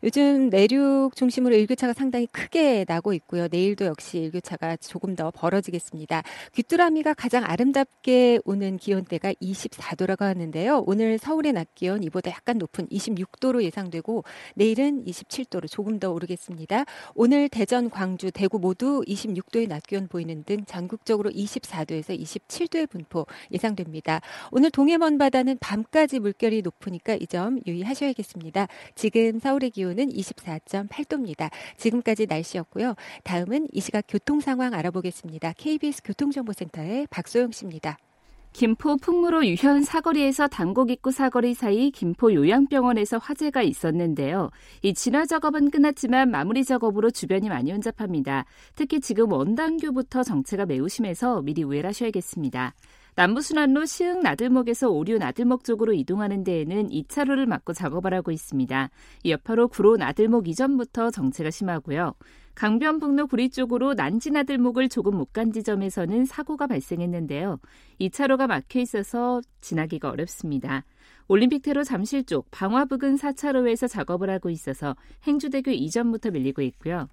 [0.04, 3.48] 요즘 내륙 중심으로 일교차가 상당히 크게 나고 있고요.
[3.50, 6.24] 내일도 역시 일교차가 조금 더 벌어지겠습니다.
[6.54, 10.84] 귀뚜라미가 가장 아름답게 오는 기온대가 24도라고 하는데요.
[10.86, 14.24] 오늘 서울의 낮 기온 이보다 약간 높은 26도로 예상되고
[14.56, 16.86] 내일은 27도로 조금 더 오르겠습니다.
[17.16, 24.22] 오늘 대전, 광주, 대구 모두 26도의 낮 기온 보이는 등 전국적으로 24도에서 27도의 분포 예상됩니다.
[24.52, 28.68] 오늘 동해 먼바다는 밤까지 물결이 높으니까 이 점 유의하셔야겠습니다.
[28.96, 31.50] 지금 서울의 기온 기온은 24.8도입니다.
[31.78, 32.96] 지금까지 날씨였고요.
[33.24, 35.54] 다음은 이 시각 교통 상황 알아보겠습니다.
[35.54, 37.98] KBS 교통정보센터의 박소영 씨입니다.
[38.52, 44.50] 김포 풍무로 유현 사거리에서 당곡 입구 사거리 사이 김포 요양병원에서 화재가 있었는데요.
[44.82, 48.46] 이 진화 작업은 끝났지만 마무리 작업으로 주변이 많이 혼잡합니다.
[48.76, 52.74] 특히 지금 원당교부터 정체가 매우 심해서 미리 우회하셔야겠습니다.
[53.18, 58.92] 남부순환로 시흥 나들목에서 오류 나들목 쪽으로 이동하는 데에는 2차로를 막고 작업을 하고 있습니다.
[59.24, 62.14] 이 여파로 구로 나들목 이전부터 정체가 심하고요.
[62.54, 67.60] 강변북로 구리 쪽으로 난지나들목을 조금 못 간 지점에서는 사고가 발생했는데요.
[68.00, 70.84] 2차로가 막혀 있어서 지나기가 어렵습니다.
[71.28, 77.08] 올림픽대로 잠실 쪽 방화 부근 4차로에서 작업을 하고 있어서 행주대교 이전부터 밀리고 있고요.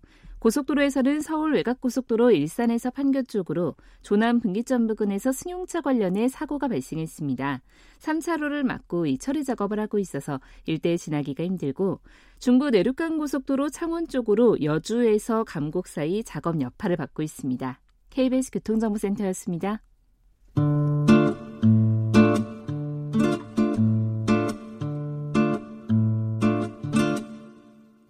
[0.45, 7.63] 고속도로에서는 서울 외곽고속도로 일산에서 판교 쪽으로 조남 분기점 부근에서 승용차 관련해 사고가 발생했습니다.
[7.99, 12.01] 3차로를 막고 이 처리 작업을 하고 있어서 일대에 지나기가 힘들고
[12.41, 17.81] 중부 내륙간 고속도로 창원 쪽으로 여주에서 감곡 사이 작업 여파를 받고 있습니다.
[18.11, 19.81] KBS 교통정보센터였습니다.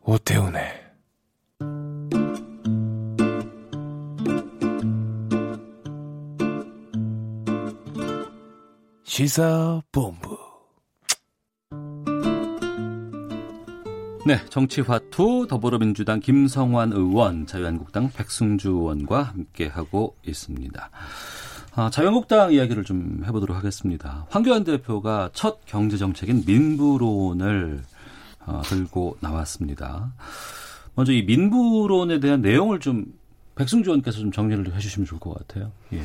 [0.07, 0.63] 오태훈의
[9.05, 10.37] 시사본부
[14.27, 20.91] 네, 정치화투 더불어민주당 김성환 의원, 자유한국당 백승주 의원과 함께하고 있습니다.
[21.77, 24.27] 아, 자유한국당 이야기를 좀 해보도록 하겠습니다.
[24.31, 27.83] 황교안 대표가 첫 경제정책인 민부론을
[28.47, 30.13] 어, 들고 나왔습니다.
[30.95, 33.07] 먼저 이 민부론에 대한 내용을 좀
[33.57, 35.71] 백승주 의원께서 좀 정리를 해주시면 좋을 것 같아요.
[35.93, 36.03] 예.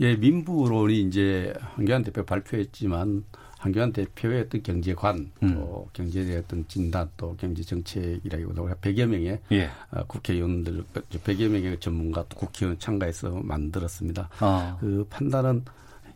[0.00, 3.24] 예, 민부론이 이제 한교안 대표 발표했지만
[3.58, 5.54] 한교안 대표의 어떤 경제관, 음.
[5.54, 9.70] 또 경제의 어떤 진단, 또 경제 정책이라기보다 우리가 100여 명의 예.
[9.92, 14.28] 어, 국회의원들, 100여 명의 전문가 또 국회의원 참가해서 만들었습니다.
[14.40, 14.76] 아.
[14.80, 15.64] 그 판단은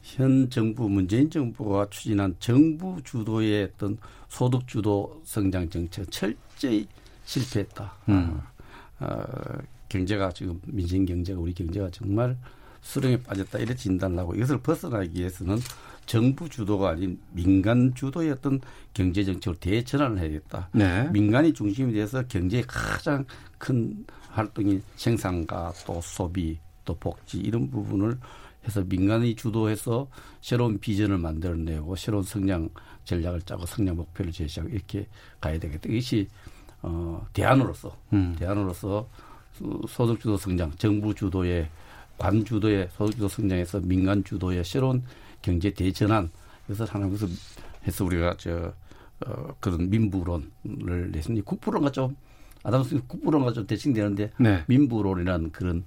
[0.07, 6.87] 현 정부 문재인 정부가 추진한 정부 주도의 어떤 소득 주도 성장 정책 철저히
[7.25, 7.93] 실패했다.
[8.09, 8.41] 음.
[9.01, 9.25] 어,
[9.89, 12.37] 경제가 지금 민생 경제가 우리 경제가 정말
[12.83, 15.59] 수렁에 빠졌다 이렇게 진단을 하고 이것을 벗어나기 위해서는
[16.07, 18.61] 정부 주도가 아닌 민간 주도의 어떤
[18.95, 20.69] 경제 정책으로 대전환을 해야겠다.
[20.73, 21.09] 네.
[21.11, 23.25] 민간이 중심이 돼서 경제의 가장
[23.59, 28.17] 큰 활동이 생산과 또 소비 또 복지 이런 부분을
[28.67, 30.09] 해서 민간이 주도해서
[30.41, 32.69] 새로운 비전을 만들어내고 새로운 성장
[33.05, 35.07] 전략을 짜고 성장 목표를 제시하고 이렇게
[35.41, 35.89] 가야 되겠다.
[35.89, 36.29] 이것이
[36.83, 38.35] 어 대안으로서 음.
[38.39, 39.09] 대안으로서
[39.89, 41.69] 소득 주도 성장, 정부 주도의
[42.19, 45.03] 관 주도의 소득 주도 성장에서 민간 주도의 새로운
[45.43, 46.31] 경제 대전환
[46.67, 47.29] 그래서 것을
[47.87, 48.73] 해서 우리가 저
[49.25, 52.17] 어, 그런 민부론을 냈으니 국부론과 좀
[52.63, 54.65] 아담스 국부론과 좀 대칭되는데 네.
[54.67, 55.85] 민부론이라는 그런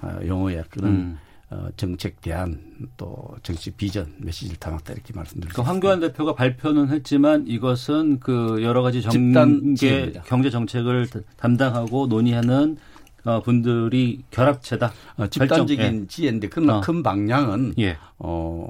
[0.00, 1.18] 어, 용어의 그런 음.
[1.52, 2.58] 어, 정책 대안
[2.96, 5.54] 또 정치 비전 메시지를 담았다 이렇게 말씀드립니다.
[5.54, 12.78] 그 황교안 대표가 발표는 했지만 이것은 그 여러 가지 정계 경제 정책을 담당하고 논의하는
[13.24, 14.92] 어, 분들이 결합체다.
[15.18, 16.06] 어, 집단적인 예.
[16.06, 16.80] 지혜인데 그러나 어.
[16.80, 17.98] 큰 방향은 예.
[18.18, 18.66] 어,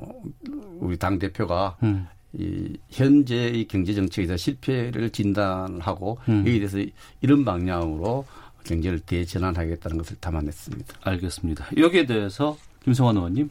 [0.81, 2.09] 우리 당 대표가 음.
[2.33, 6.41] 이 현재의 경제 정책에서 실패를 진단하고 음.
[6.41, 6.79] 여기에 대해서
[7.21, 8.27] 이런 방향으로
[8.65, 10.95] 경제를 대전환하겠다는 것을 담아냈습니다.
[11.03, 11.67] 알겠습니다.
[11.77, 13.51] 여기에 대해서 김성환 의원님.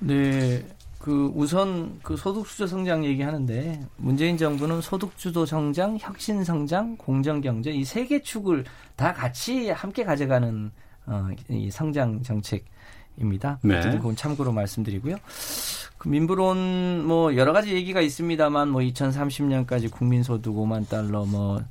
[0.00, 0.64] 네.
[0.98, 7.42] 그 우선 그 소득 주도 성장 얘기하는데 문재인 정부는 소득 주도 성장, 혁신 성장, 공정
[7.42, 8.64] 경제 이 세 개 축을
[8.96, 10.70] 다 같이 함께 가져가는
[11.06, 13.58] 어, 이 성장 정책입니다.
[13.62, 13.80] 네.
[13.82, 15.16] 그건 참고로 말씀드리고요.
[15.98, 21.62] 그 민부론 뭐 여러 가지 얘기가 있습니다만 뭐 2030년까지 국민 소득 5만 달러 뭐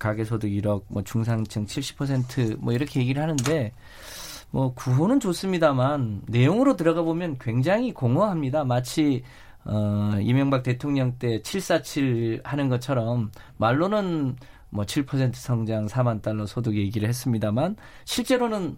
[0.00, 3.72] 가계 소득 1억 뭐 중상층 70%뭐 이렇게 얘기를 하는데
[4.50, 8.64] 뭐 구호는 좋습니다만 내용으로 들어가 보면 굉장히 공허합니다.
[8.64, 9.22] 마치
[9.64, 14.36] 어, 이명박 대통령 때 747 하는 것처럼 말로는
[14.70, 18.76] 뭐 7% 성장 4만 달러 소득 얘기를 했습니다만 실제로는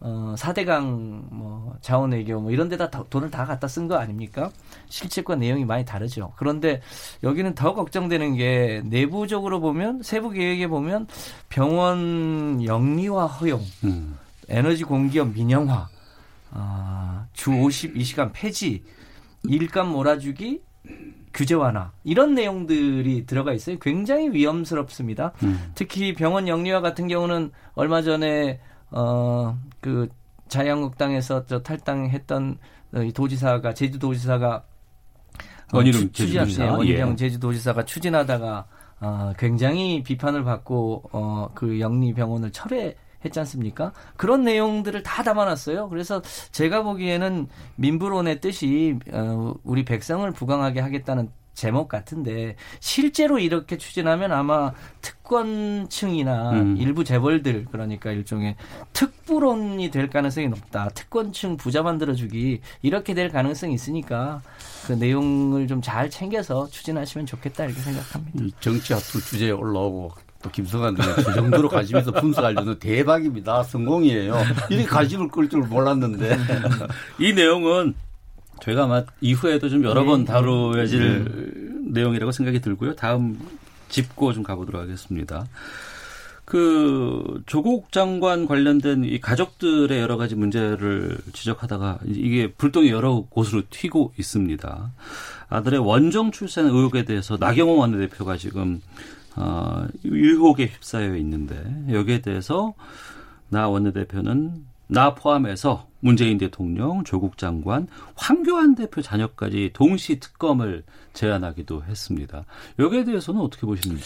[0.00, 4.50] 어, 4대강 뭐 자원 외교 뭐 이런 데다 돈을 다 갖다 쓴 거 아닙니까?
[4.88, 6.32] 실책과 내용이 많이 다르죠.
[6.36, 6.82] 그런데
[7.22, 11.06] 여기는 더 걱정되는 게 내부적으로 보면 세부 계획에 보면
[11.48, 14.18] 병원 영리화 허용 음.
[14.48, 15.88] 에너지 공기업 민영화,
[16.50, 18.82] 아, 주 52시간 폐지,
[19.44, 20.62] 일감 몰아주기,
[21.32, 23.78] 규제 완화 이런 내용들이 들어가 있어요.
[23.80, 25.32] 굉장히 위험스럽습니다.
[25.42, 25.72] 음.
[25.74, 30.08] 특히 병원 영리화 같은 경우는 얼마 전에 어그
[30.48, 32.58] 자유한국당에서 저 탈당했던
[33.04, 34.64] 이 도지사가 제주도지사가
[35.72, 36.10] 어, 원희룡
[36.78, 37.16] 원희룡 예.
[37.16, 38.66] 제주도지사가 추진하다가
[39.00, 42.94] 어, 굉장히 비판을 받고 어, 그 영리 병원을 철회
[43.24, 43.92] 했지 않습니까?
[44.16, 45.88] 그런 내용들을 다 담아놨어요.
[45.88, 54.32] 그래서 제가 보기에는 민부론의 뜻이 어, 우리 백성을 부강하게 하겠다는 제목 같은데 실제로 이렇게 추진하면
[54.32, 56.76] 아마 특권층이나 음.
[56.78, 58.56] 일부 재벌들 그러니까 일종의
[58.92, 60.88] 특부론이 될 가능성이 높다.
[60.90, 64.42] 특권층 부자 만들어주기 이렇게 될 가능성이 있으니까
[64.86, 68.56] 그 내용을 좀 잘 챙겨서 추진하시면 좋겠다 이렇게 생각합니다.
[68.60, 70.12] 정치 합투 주제에 올라오고
[70.44, 73.62] 또 김성환 의원 그 정도로 관심에서 분석하려는 대박입니다.
[73.62, 74.36] 성공이에요.
[74.68, 76.36] 이렇게 관심을 끌 줄 몰랐는데
[77.18, 77.94] 이 내용은
[78.60, 80.06] 저희가 아마 이후에도 좀 여러 네.
[80.06, 82.00] 번 다루어질 네.
[82.00, 82.94] 내용이라고 생각이 들고요.
[82.94, 83.38] 다음
[83.88, 85.46] 짚고 좀 가보도록 하겠습니다.
[86.44, 94.12] 그 조국 장관 관련된 이 가족들의 여러 가지 문제를 지적하다가 이게 불똥이 여러 곳으로 튀고
[94.18, 94.92] 있습니다.
[95.48, 98.82] 아들의 원정 출산 의혹에 대해서 나경원 원내대표가 지금
[99.36, 101.56] 어, 의혹에 휩싸여 있는데
[101.90, 102.74] 여기에 대해서
[103.48, 112.44] 나 원내대표는 나 포함해서 문재인 대통령, 조국 장관, 황교안 대표 자녀까지 동시 특검을 제안하기도 했습니다.
[112.78, 114.04] 여기에 대해서는 어떻게 보시는지?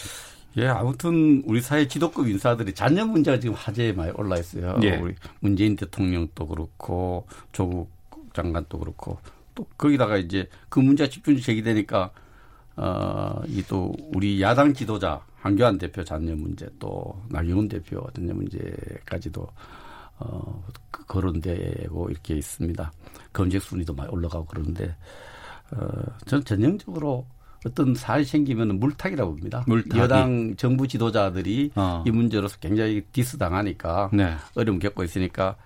[0.57, 4.79] 예, 아무튼 우리 사회 지도급 인사들이 자녀 문제가 지금 화제에 많이 올라 있어요.
[4.83, 4.97] 예.
[4.97, 7.91] 우리 문재인 대통령도 그렇고 조국
[8.33, 9.19] 장관도 그렇고
[9.53, 12.11] 또 거기다가 이제 그 문제가 집중이 제기되니까
[12.81, 19.45] 어, 이 또 우리 야당 지도자 한교안 대표 자녀 문제 또 나경원 대표 자녀 문제까지도
[20.19, 22.91] 어, 그 거론되고 이렇게 있습니다.
[23.33, 24.95] 검색 순위도 많이 올라가고 그러는데
[25.71, 25.87] 어,
[26.25, 27.25] 전 전형적으로
[27.65, 29.63] 어떤 사안이 생기면 물타기라고 봅니다.
[29.67, 29.99] 물타기.
[29.99, 32.03] 여당 정부 지도자들이 어.
[32.07, 34.35] 이 문제로서 굉장히 디스 당하니까 네.
[34.55, 35.57] 어려움 겪고 있으니까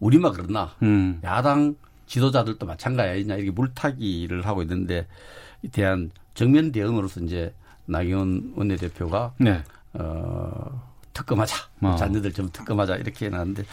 [0.00, 1.20] 우리만 그러나 음.
[1.22, 1.74] 야당
[2.06, 5.06] 지도자들도 마찬가지냐 이렇게 물타기를 하고 있는데 이
[5.70, 7.54] 대한 정면 대응으로서 이제
[7.86, 9.62] 나경원 원내대표가 네.
[9.94, 11.96] 어, 특검하자 어.
[11.96, 13.64] 자녀들 좀 특검하자 이렇게 해놨는데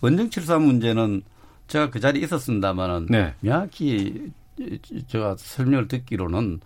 [0.00, 1.22] 원정 출산 문제는
[1.68, 3.34] 제가 그 자리에 있었습니다만은 네.
[3.40, 4.30] 명확히
[5.08, 6.60] 제가 설명을 듣기로는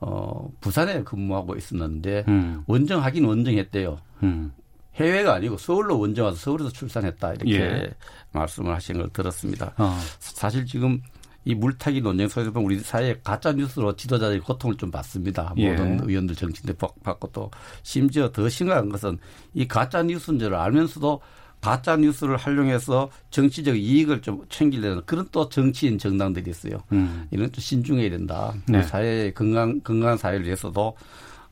[0.00, 2.62] 어, 부산에 근무하고 있었는데 음.
[2.66, 3.98] 원정하긴 원정했대요.
[4.22, 4.52] 음.
[4.96, 7.90] 해외가 아니고 서울로 원정 와서 서울에서 출산했다 이렇게 예.
[8.32, 9.72] 말씀을 하신 걸 들었습니다.
[9.78, 9.98] 어.
[10.20, 11.02] 사실 지금
[11.44, 15.52] 이 물타기 논쟁 속에서 보면 우리 사회에 가짜 뉴스로 지도자들이 고통을 좀 받습니다.
[15.58, 15.70] 예.
[15.70, 17.50] 모든 의원들 정치인들 받고 또
[17.82, 19.18] 심지어 더 심각한 것은
[19.52, 21.20] 이 가짜 뉴스인 줄 알면서도
[21.60, 26.82] 가짜 뉴스를 활용해서 정치적 이익을 좀 챙기려는 그런 또 정치인 정당들이 있어요.
[26.92, 27.26] 음.
[27.30, 28.52] 이런 좀 신중해야 된다.
[28.68, 28.82] 네.
[28.82, 30.94] 사회 건강 건강한 사회를 위해서도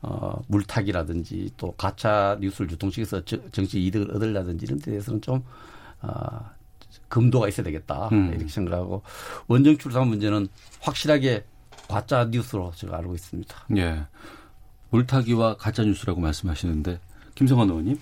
[0.02, 5.42] 어, 물타기라든지 또 가짜 뉴스를 유통시켜서 정치 이득을 얻으려든지 이런 데 대해서는 좀
[6.02, 6.50] 어,
[7.12, 8.30] 금도가 있어야 되겠다 음.
[8.30, 9.02] 이렇게 생각하고
[9.46, 10.48] 원정 출산 문제는
[10.80, 11.44] 확실하게
[11.86, 13.54] 가짜 뉴스로 제가 알고 있습니다.
[13.76, 14.02] 예.
[14.90, 16.98] 물타기와 가짜 뉴스라고 말씀하시는데
[17.34, 17.98] 김성환 의원님.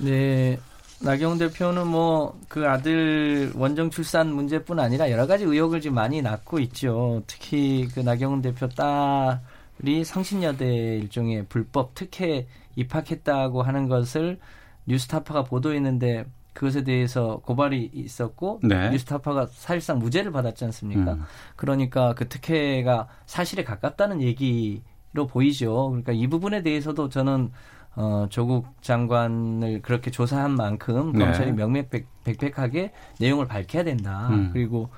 [0.00, 0.58] 네.
[1.00, 6.58] 나경원 대표는 뭐 그 아들 원정 출산 문제뿐 아니라 여러 가지 의혹을 지금 많이 낳고
[6.60, 7.22] 있죠.
[7.26, 14.38] 특히 그 나경원 대표 딸이 성신여대 일종의 불법 특혜 입학했다고 하는 것을
[14.86, 18.90] 뉴스타파가 보도했는데 그것에 대해서 고발이 있었고 네.
[18.90, 21.14] 뉴스타파가 사실상 무죄를 받았지 않습니까?
[21.14, 21.24] 음.
[21.56, 25.88] 그러니까 그 특혜가 사실에 가깝다는 얘기로 보이죠.
[25.88, 27.50] 그러니까 이 부분에 대해서도 저는
[27.94, 31.24] 어, 조국 장관을 그렇게 조사한 만큼 네.
[31.24, 34.28] 검찰이 명명백백하게 내용을 밝혀야 된다.
[34.30, 34.50] 음.
[34.52, 34.88] 그리고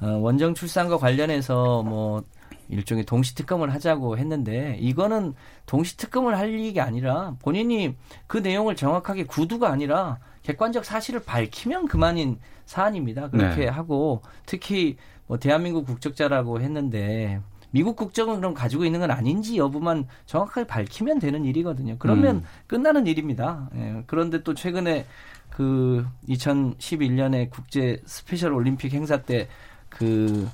[0.00, 2.22] 어, 원정 출산과 관련해서 뭐
[2.68, 5.34] 일종의 동시 특검을 하자고 했는데 이거는
[5.66, 7.94] 동시 특검을 할 일이 아니라 본인이
[8.26, 13.30] 그 내용을 정확하게 구두가 아니라 객관적 사실을 밝히면 그만인 사안입니다.
[13.30, 13.66] 그렇게 네.
[13.66, 20.66] 하고 특히 뭐 대한민국 국적자라고 했는데 미국 국적은 그럼 가지고 있는 건 아닌지 여부만 정확하게
[20.66, 21.96] 밝히면 되는 일이거든요.
[21.98, 22.44] 그러면 음.
[22.66, 23.68] 끝나는 일입니다.
[23.74, 25.04] 예, 그런데 또 최근에
[25.50, 29.48] 그 2011년에 국제 스페셜 올림픽 행사 때
[29.88, 30.48] 그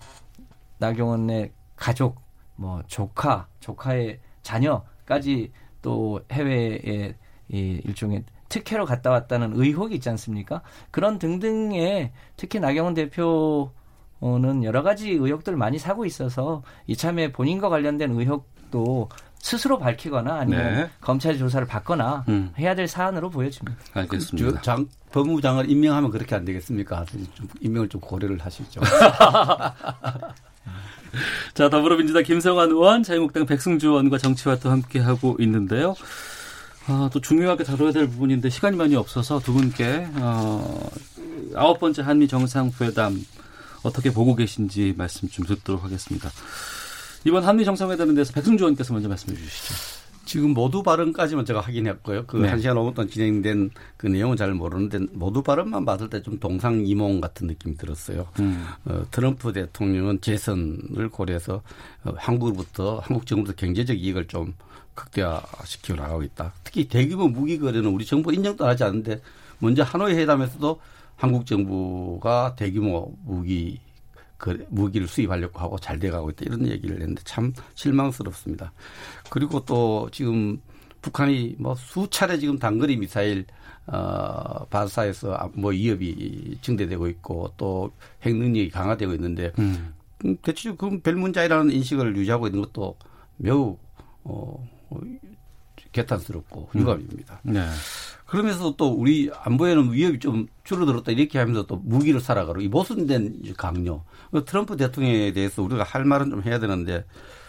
[0.79, 2.21] 나경원의 가족,
[2.57, 7.15] 뭐 조카, 조카의 자녀까지 또 해외에
[7.49, 10.61] 이 일종의 특혜로 갔다 왔다는 의혹이 있지 않습니까?
[10.91, 13.73] 그런 등등의 특히 나경원 대표
[14.21, 19.09] 는 여러 가지 의혹들 많이 사고 있어서 이참에 본인과 관련된 의혹도
[19.41, 20.89] 스스로 밝히거나 아니면 네.
[21.01, 22.53] 검찰 조사를 받거나 음.
[22.57, 23.77] 해야 될 사안으로 보여집니다.
[23.95, 24.51] 알겠습니다.
[24.53, 27.05] 그, 장, 법무장을 임명하면 그렇게 안 되겠습니까?
[27.35, 28.81] 좀 임명을 좀 고려를 하시죠.
[31.55, 35.97] 자, 더불어민주당 김성환 의원, 자유목당 백승주 의원과 정치와 또 함께하고 있는데요.
[36.87, 40.91] 아, 또 중요하게 다뤄야 될 부분인데 시간이 많이 없어서 두 분께 어,
[41.55, 43.25] 아홉 번째 한미 정상회담
[43.83, 46.31] 어떻게 보고 계신지 말씀 좀 듣도록 하겠습니다.
[47.25, 49.75] 이번 한미 정상회담에 대해서 백승주 의원께서 먼저 말씀해 주시죠.
[50.25, 52.27] 지금 모두 발언까지만 제가 확인했고요.
[52.27, 52.49] 그 네.
[52.49, 57.21] 한 시간 5분 동안 진행된 그 내용은 잘 모르는데 모두 발언만 봤을 때 좀 동상이몽
[57.21, 58.29] 같은 느낌이 들었어요.
[58.39, 58.65] 음.
[58.85, 61.63] 어, 트럼프 대통령은 재선을 고려해서
[62.05, 64.55] 어, 한국으로부터 한국 정부에서 경제적 이익을 좀
[64.95, 66.53] 극대화시켜 나가고 있다.
[66.65, 69.21] 특히 대규모 무기 거래는 우리 정부 인정도 하지 않는데
[69.59, 70.81] 먼저 하노이 회담에서도
[71.17, 73.81] 한국 정부가 대규모 무기
[74.37, 78.73] 그 무기를 수입하려고 하고 잘 돼가고 있다 이런 얘기를 했는데 참 실망스럽습니다.
[79.31, 80.61] 그리고 또 지금
[81.01, 83.47] 북한이 뭐 수차례 지금 단거리 미사일
[83.87, 89.95] 어 발사해서 뭐 위협이 증대되고 있고 또 핵 능력이 강화되고 있는데 음.
[90.25, 92.97] 음, 대체적으로 그건 별 문제라는 인식을 유지하고 있는 것도
[93.37, 93.77] 매우
[94.25, 94.69] 어, 어
[95.93, 97.41] 개탄스럽고 유감입니다.
[97.45, 97.69] 네.
[98.27, 104.05] 그러면서 또 우리 안보에는 위협이 좀 줄어들었다 이렇게 하면서 또 무기를 사라가로 이 모순된 강요.
[104.31, 107.05] 그 트럼프 대통령에 대해서 우리가 할 말은 좀 해야 되는데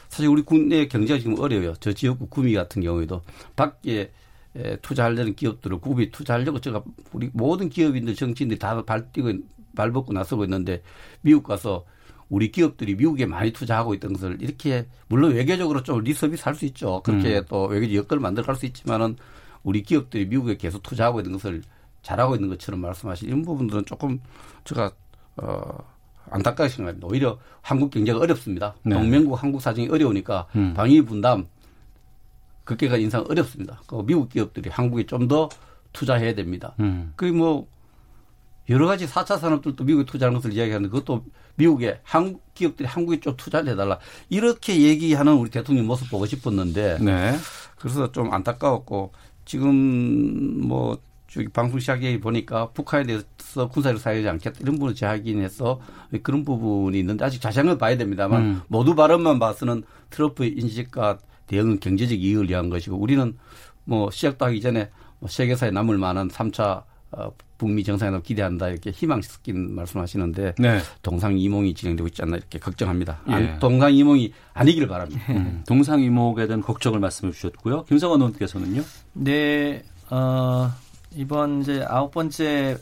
[0.10, 1.74] 사실 우리 국내 경제가 지금 어려워요.
[1.80, 3.22] 저 지역구 구미 같은 경우에도
[3.56, 4.12] 밖에
[4.56, 6.84] 에, 투자하려는 기업들을 구비 투자하려고 제가
[7.14, 9.32] 우리 모든 기업인들 정치인들이 다 발뛰고
[9.76, 10.84] 발벗고 나서고 있는데
[11.22, 11.86] 미국 가서
[12.30, 17.02] 우리 기업들이 미국에 많이 투자하고 있던 것을 이렇게 물론 외교적으로 좀 리서비스 할 수 있죠.
[17.04, 17.46] 그렇게 음.
[17.48, 19.16] 또 외교적 여건을 만들어 갈 수 있지만은
[19.64, 21.62] 우리 기업들이 미국에 계속 투자하고 있는 것을
[22.02, 24.20] 잘하고 있는 것처럼 말씀하신 이런 부분들은 조금
[24.66, 24.92] 제가
[25.38, 25.78] 어
[26.30, 27.08] 안타깝게 생각합니다.
[27.08, 28.76] 오히려 한국 경제가 어렵습니다.
[28.84, 28.96] 네.
[28.96, 30.74] 동맹국 한국 사정이 어려우니까 음.
[30.74, 31.48] 방위 분담
[32.64, 33.82] 그게가 인상 어렵습니다.
[33.88, 35.50] 그 미국 기업들이 한국에 좀 더
[35.94, 36.74] 투자해야 됩니다.
[36.80, 37.14] 음.
[37.16, 37.68] 그뭐
[38.70, 43.72] 여러 가지 4차 산업들도 미국에 투자하는 것을 이야기하는데 그것도 미국에 한국 기업들이 한국에 좀 투자를
[43.72, 44.00] 해달라
[44.30, 47.36] 이렇게 얘기하는 우리 대통령 모습 보고 싶었는데 네.
[47.78, 49.12] 그래서 좀 안타까웠고
[49.46, 50.98] 지금 뭐
[51.28, 55.82] 저기 방송 시작에 보니까 북한에 대해서 군사력 사용하지 않겠다 이런 부분을 제하긴 해서
[56.22, 58.62] 그런 부분이 있는데 아직 자세한 건 봐야 됩니다만 음.
[58.68, 63.36] 모두 발언만 봐서는 트럼프의 인식과 대응은 경제적 이익을 위한 것이고 우리는
[63.84, 64.90] 뭐 시작도 하기 전에
[65.20, 66.84] 뭐 세계사에 남을 만한 3차
[67.16, 70.80] 어, 북미 정상회담 기대한다 이렇게 희망 섞인 말씀하시는데 네.
[71.02, 73.20] 동상이몽이 진행되고 있지 않나 이렇게 걱정합니다.
[73.30, 73.34] 예.
[73.34, 75.22] 안- 동상이몽이 아니길 바랍니다.
[75.34, 77.86] 음, 동상이목에 대한 걱정을 말씀해 주셨고요.
[77.86, 78.82] 김성원 의원께서는요.
[79.14, 80.70] 네, 어,
[81.16, 82.78] 이번 이제 아홉 번째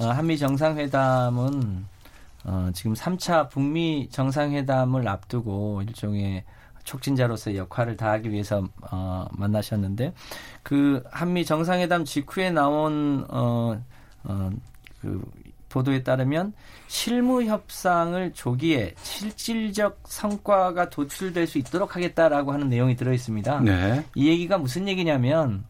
[0.00, 1.84] 어, 한미 정상회담은
[2.44, 6.44] 어, 지금 3차 북미 정상회담을 앞두고 일종의
[6.84, 10.12] 촉진자로서의 역할을 다하기 위해서 어, 만나셨는데
[10.62, 13.82] 그 한미 정상회담 직후에 나온 어,
[14.24, 14.50] 어,
[15.00, 15.22] 그
[15.68, 16.52] 보도에 따르면
[16.86, 23.60] 실무 협상을 조기에 실질적 성과가 도출될 수 있도록 하겠다라고 하는 내용이 들어 있습니다.
[23.60, 24.04] 네.
[24.14, 25.64] 이 얘기가 무슨 얘기냐면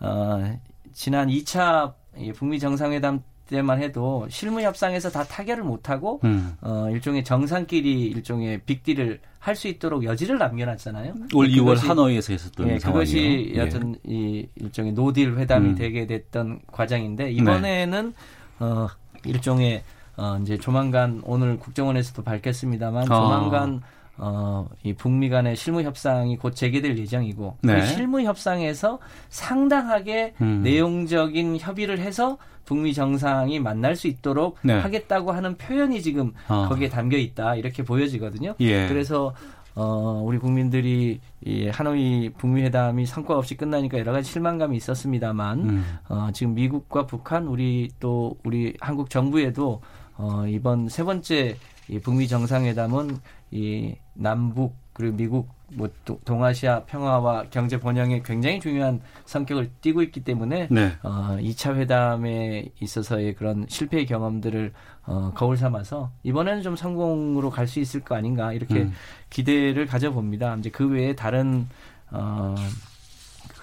[0.00, 0.56] 어,
[0.92, 1.94] 지난 2차
[2.36, 6.54] 북미 정상회담 때만 해도 실무 협상에서 다 타결을 못하고 음.
[6.60, 11.14] 어, 일종의 정상끼리 일종의 빅딜을 할 수 있도록 여지를 남겨놨잖아요.
[11.34, 12.92] 올 2월 그것이- 하노이에서 있었던 예, 상황이요.
[12.92, 13.58] 그것이 예.
[13.60, 15.74] 여튼 이 일종의 노딜 회담이 음.
[15.74, 18.12] 되게 됐던 과정인데 이번에는
[18.60, 18.88] 어
[19.24, 19.82] 일종의
[20.16, 23.06] 어 이제 조만간 오늘 국정원에서도 밝혔습니다만 아.
[23.06, 23.80] 조만간
[24.18, 27.80] 어 이 북미 간의 실무 협상이 곧 재개될 예정이고 네.
[27.80, 28.98] 그 실무 협상에서
[29.28, 30.62] 상당하게 음.
[30.62, 34.78] 내용적인 협의를 해서 북미 정상이 만날 수 있도록 네.
[34.78, 36.66] 하겠다고 하는 표현이 지금 아.
[36.68, 38.54] 거기에 담겨 있다 이렇게 보여지거든요.
[38.60, 38.88] 예.
[38.88, 39.34] 그래서
[39.74, 45.98] 어, 우리 국민들이 이 하노이 북미 회담이 성과 없이 끝나니까 여러 가지 실망감이 있었습니다만 음.
[46.08, 49.80] 어, 지금 미국과 북한 우리 또 우리 한국 정부에도
[50.16, 51.56] 어, 이번 세 번째
[51.88, 53.18] 이 북미 정상회담은
[53.50, 60.24] 이 남북 그리고 미국 뭐 도- 동아시아 평화와 경제 번영에 굉장히 중요한 성격을 띠고 있기
[60.24, 60.92] 때문에 네.
[61.02, 64.72] 어, 2차 회담에 있어서의 그런 실패의 경험들을
[65.06, 68.92] 어, 거울 삼아서 이번에는 좀 성공으로 갈 수 있을 거 아닌가 이렇게 음.
[69.30, 70.56] 기대를 가져봅니다.
[70.56, 71.68] 이제 그 외에 다른
[72.10, 72.54] 어,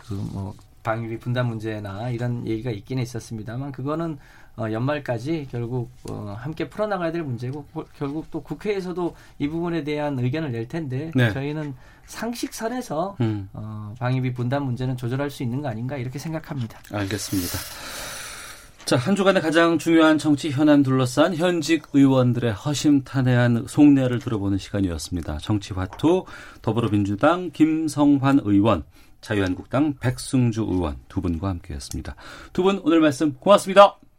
[0.07, 4.17] 그뭐 방위비 분담 문제나 이런 얘기가 있기는 있었습니다만 그거는
[4.57, 10.17] 어, 연말까지 결국 어, 함께 풀어나가야 될 문제고 뭐, 결국 또 국회에서도 이 부분에 대한
[10.17, 11.31] 의견을 낼 텐데 네.
[11.33, 11.73] 저희는
[12.05, 13.49] 상식선에서 음.
[13.53, 16.79] 어, 방위비 분담 문제는 조절할 수 있는 거 아닌가 이렇게 생각합니다.
[16.91, 17.57] 알겠습니다.
[18.85, 25.39] 자, 한 주간의 가장 중요한 정치 현안 둘러싼 현직 의원들의 허심탄회한 속내를 들어보는 시간이었습니다.
[25.39, 26.25] 정치화투
[26.61, 28.83] 더불어민주당 김성환 의원,
[29.21, 32.15] 자유한국당 백승주 의원 두 분과 함께했습니다.
[32.53, 33.97] 두 분 오늘 말씀 고맙습니다.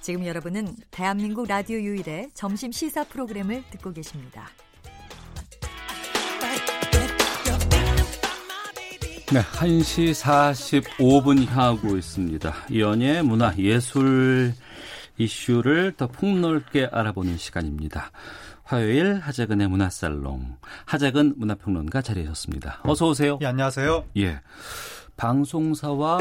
[0.00, 4.48] 지금 여러분은 대한민국 라디오 유일의 점심 시사 프로그램을 듣고 계십니다.
[9.32, 10.12] 네, 1시
[10.98, 12.52] 45분 향하고 있습니다.
[12.76, 14.54] 연예, 문화, 예술
[15.18, 18.10] 이슈를 더 폭넓게 알아보는 시간입니다.
[18.64, 22.80] 화요일 하재근의 문화살롱 하재근 문화평론가 자리하셨습니다.
[22.84, 23.38] 어서 오세요.
[23.42, 24.04] 예, 안녕하세요.
[24.16, 24.40] 예.
[25.16, 26.18] 방송사와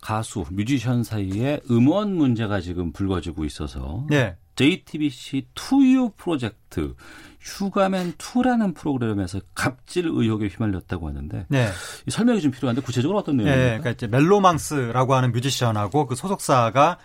[0.00, 4.36] 가수, 뮤지션 사이에 음원 문제가 지금 불거지고 있어서 네.
[4.56, 6.94] JTBC 투유 프로젝트
[7.40, 11.68] 휴가맨 2라는 프로그램에서 갑질 의혹에 휘말렸다고 하는데 네.
[12.08, 13.78] 설명이 좀 필요한데 구체적으로 어떤 네, 내용입니까?
[13.80, 16.98] 그러니까 이제 멜로망스라고 하는 뮤지션하고 그 소속사가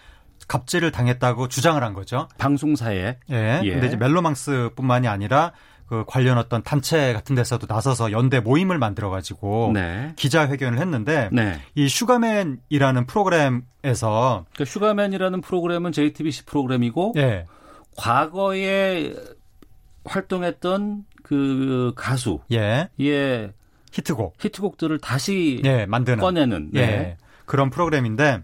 [0.47, 2.27] 갑질을 당했다고 주장을 한 거죠.
[2.37, 3.17] 방송사에.
[3.31, 3.61] 예.
[3.63, 3.71] 예.
[3.71, 5.53] 근데 이제 멜로망스뿐만이 아니라
[5.87, 10.13] 그 관련 어떤 단체 같은 데서도 나서서 연대 모임을 만들어 가지고 네.
[10.15, 11.59] 기자회견을 했는데 네.
[11.75, 17.45] 이 슈가맨이라는 프로그램에서 그러니까 슈가맨이라는 프로그램은 JTBC 프로그램이고 예.
[17.97, 19.13] 과거에
[20.05, 22.89] 활동했던 그 가수 예.
[22.97, 23.51] 의
[23.91, 26.81] 히트곡 히트곡들을 다시 예, 만드는 꺼내는 네.
[26.81, 27.17] 예.
[27.45, 28.41] 그런 프로그램인데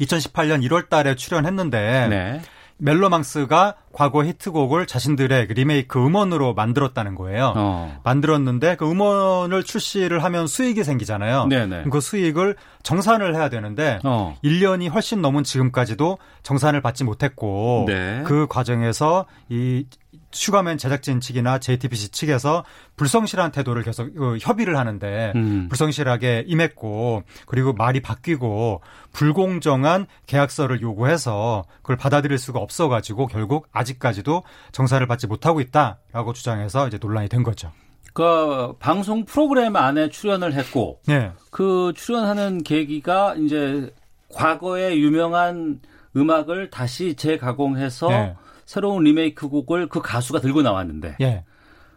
[0.00, 2.42] 2018년 1월 달에 출연했는데 네.
[2.82, 7.52] 멜로망스가 과거 히트곡을 자신들의 그 리메이크 음원으로 만들었다는 거예요.
[7.56, 8.00] 어.
[8.02, 11.46] 만들었는데 그 음원을 출시를 하면 수익이 생기잖아요.
[11.46, 11.84] 네네.
[11.90, 14.36] 그 수익을 정산을 해야 되는데 어.
[14.42, 18.22] 1년이 훨씬 넘은 지금까지도 정산을 받지 못했고 네.
[18.24, 19.86] 그 과정에서 이
[20.32, 22.64] 슈가맨 제작진 측이나 JTBC 측에서
[22.96, 25.68] 불성실한 태도를 계속 그 협의를 하는데 음.
[25.68, 28.80] 불성실하게 임했고 그리고 말이 바뀌고
[29.12, 36.98] 불공정한 계약서를 요구해서 그걸 받아들일 수가 없어가지고 결국 아직까지도 정산을 받지 못하고 있다라고 주장해서 이제
[37.00, 37.72] 논란이 된 거죠.
[38.14, 41.32] 그 방송 프로그램 안에 출연을 했고 네.
[41.50, 43.92] 그 출연하는 계기가 이제
[44.28, 45.80] 과거의 유명한
[46.16, 48.34] 음악을 다시 재가공해서 네.
[48.72, 51.44] 새로운 리메이크 곡을 그 가수가 들고 나왔는데 예.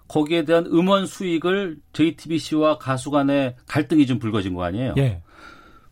[0.10, 4.94] 거기에 대한 음원 수익을 JTBC와 가수 간의 갈등이 좀 불거진 거 아니에요?
[4.98, 5.22] 예.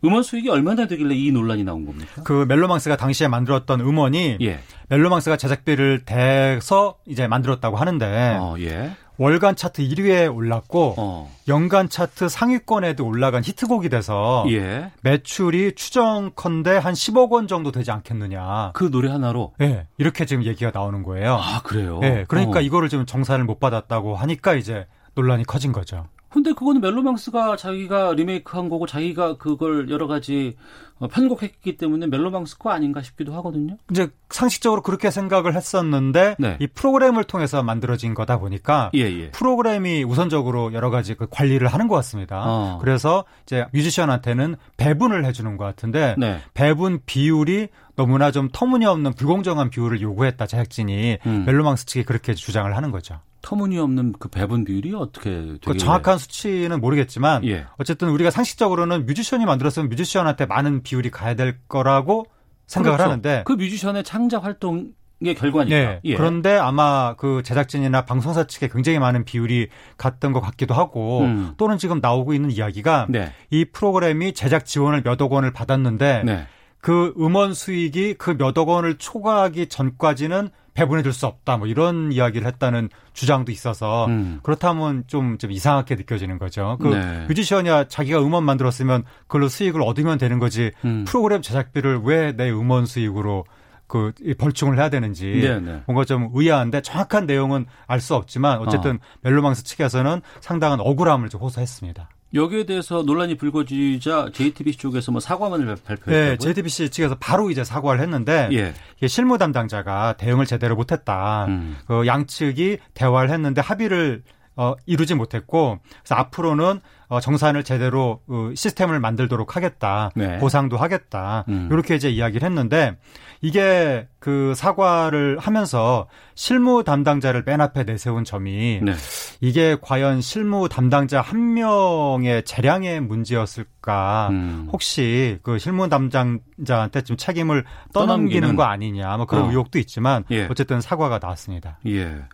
[0.04, 2.22] 음원 수익이 얼마나 되길래 이 논란이 나온 겁니까?
[2.24, 4.60] 그 멜로망스가 당시에 만들었던 음원이 예.
[4.90, 8.94] 멜로망스가 제작비를 대서 이제 만들었다고 하는데 어, 예.
[9.16, 11.34] 월간 차트 1위에 올랐고 어.
[11.46, 14.90] 연간 차트 상위권에도 올라간 히트곡이 돼서 예.
[15.02, 18.72] 매출이 추정컨대 한 10억 원 정도 되지 않겠느냐.
[18.74, 21.34] 그 노래 하나로 예, 이렇게 지금 얘기가 나오는 거예요.
[21.34, 22.00] 아, 그래요.
[22.02, 22.62] 예, 그러니까 어.
[22.62, 26.06] 이거를 지금 정산을 못 받았다고 하니까 이제 논란이 커진 거죠.
[26.34, 32.70] 근데 그거는 멜로망스가 자기가 리메이크한 거고 자기가 그걸 여러 가지 어, 편곡했기 때문에 멜로망스 거
[32.70, 33.76] 아닌가 싶기도 하거든요.
[33.90, 36.56] 이제 상식적으로 그렇게 생각을 했었는데 네.
[36.60, 39.30] 이 프로그램을 통해서 만들어진 거다 보니까 예, 예.
[39.30, 42.42] 프로그램이 우선적으로 여러 가지 그 관리를 하는 것 같습니다.
[42.46, 42.78] 어.
[42.80, 46.40] 그래서 이제 뮤지션한테는 배분을 해주는 것 같은데 네.
[46.54, 51.44] 배분 비율이 너무나 좀 터무니없는 불공정한 비율을 요구했다 제작진이 음.
[51.46, 53.20] 멜로망스 측이 그렇게 주장을 하는 거죠.
[53.44, 57.66] 터무니없는 그 배분 비율이 어떻게 되게 그 정확한 수치는 모르겠지만 예.
[57.76, 62.24] 어쨌든 우리가 상식적으로는 뮤지션이 만들었으면 뮤지션한테 많은 비율이 가야 될 거라고
[62.66, 63.10] 생각을 그렇죠.
[63.10, 64.92] 하는데 그 뮤지션의 창작 활동
[65.22, 65.76] 의 결과니까.
[65.76, 66.00] 네.
[66.04, 66.16] 예.
[66.16, 71.54] 그런데 아마 그 제작진이나 방송사 측에 굉장히 많은 비율이 갔던 것 같기도 하고 음.
[71.56, 73.32] 또는 지금 나오고 있는 이야기가 네.
[73.50, 76.46] 이 프로그램이 제작 지원을 몇억 원을 받았는데 네.
[76.80, 81.56] 그 음원 수익이 그 몇억 원을 초과하기 전까지는 배분해 줄 수 없다.
[81.56, 84.40] 뭐 이런 이야기를 했다는 주장도 있어서 음.
[84.42, 86.76] 그렇다면 좀, 좀 이상하게 느껴지는 거죠.
[86.80, 87.24] 그 네.
[87.28, 91.04] 뮤지션이야 자기가 음원 만들었으면 그걸로 수익을 얻으면 되는 거지 음.
[91.06, 93.44] 프로그램 제작비를 왜 내 음원 수익으로
[93.86, 95.82] 그 벌충을 해야 되는지 네, 네.
[95.86, 102.08] 뭔가 좀 의아한데 정확한 내용은 알 수 없지만 어쨌든 멜로망스 측에서는 상당한 억울함을 좀 호소했습니다.
[102.34, 106.30] 여기에 대해서 논란이 불거지자 JTBC 쪽에서 뭐 사과문을 발표했다고요?
[106.30, 109.06] 네, JTBC 측에서 바로 이제 사과를 했는데 예.
[109.06, 111.46] 실무 담당자가 대응을 제대로 못했다.
[111.46, 111.76] 음.
[111.86, 114.22] 그 양측이 대화를 했는데 합의를
[114.56, 116.80] 어, 이루지 못했고 그래서 앞으로는
[117.14, 120.10] 어, 정산을 제대로 어, 시스템을 만들도록 하겠다.
[120.16, 120.38] 네.
[120.38, 121.44] 보상도 하겠다.
[121.48, 121.68] 음.
[121.70, 122.96] 이렇게 이제 이야기를 했는데
[123.40, 128.94] 이게 그 사과를 하면서 실무 담당자를 맨 앞에 내세운 점이 네.
[129.40, 134.28] 이게 과연 실무 담당자 한 명의 재량의 문제였을까?
[134.30, 134.68] 음.
[134.72, 138.56] 혹시 그 실무 담당자한테 좀 책임을 떠넘기는 떠넘기는.
[138.56, 139.16] 거 아니냐?
[139.18, 139.50] 뭐 그런 어.
[139.50, 140.48] 의혹도 있지만 예.
[140.50, 141.78] 어쨌든 사과가 나왔습니다.
[141.86, 142.24] 예.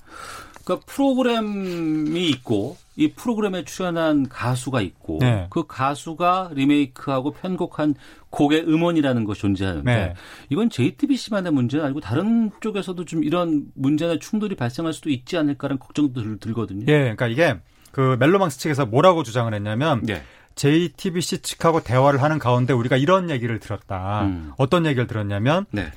[0.64, 5.46] 그러니까 프로그램이 있고 이 프로그램에 출연한 가수가 있고 네.
[5.50, 7.94] 그 가수가 리메이크하고 편곡한
[8.28, 10.14] 곡의 음원이라는 것이 존재하는데 네.
[10.50, 16.22] 이건 JTBC만의 문제는 아니고 다른 쪽에서도 좀 이런 문제나 충돌이 발생할 수도 있지 않을까라는 걱정도
[16.22, 16.84] 들, 들거든요.
[16.88, 17.56] 예, 그러니까 이게
[17.90, 20.22] 그 멜로망스 측에서 뭐라고 주장을 했냐면 네.
[20.56, 24.24] JTBC 측하고 대화를 하는 가운데 우리가 이런 얘기를 들었다.
[24.24, 24.52] 음.
[24.58, 25.90] 어떤 얘기를 들었냐면 네.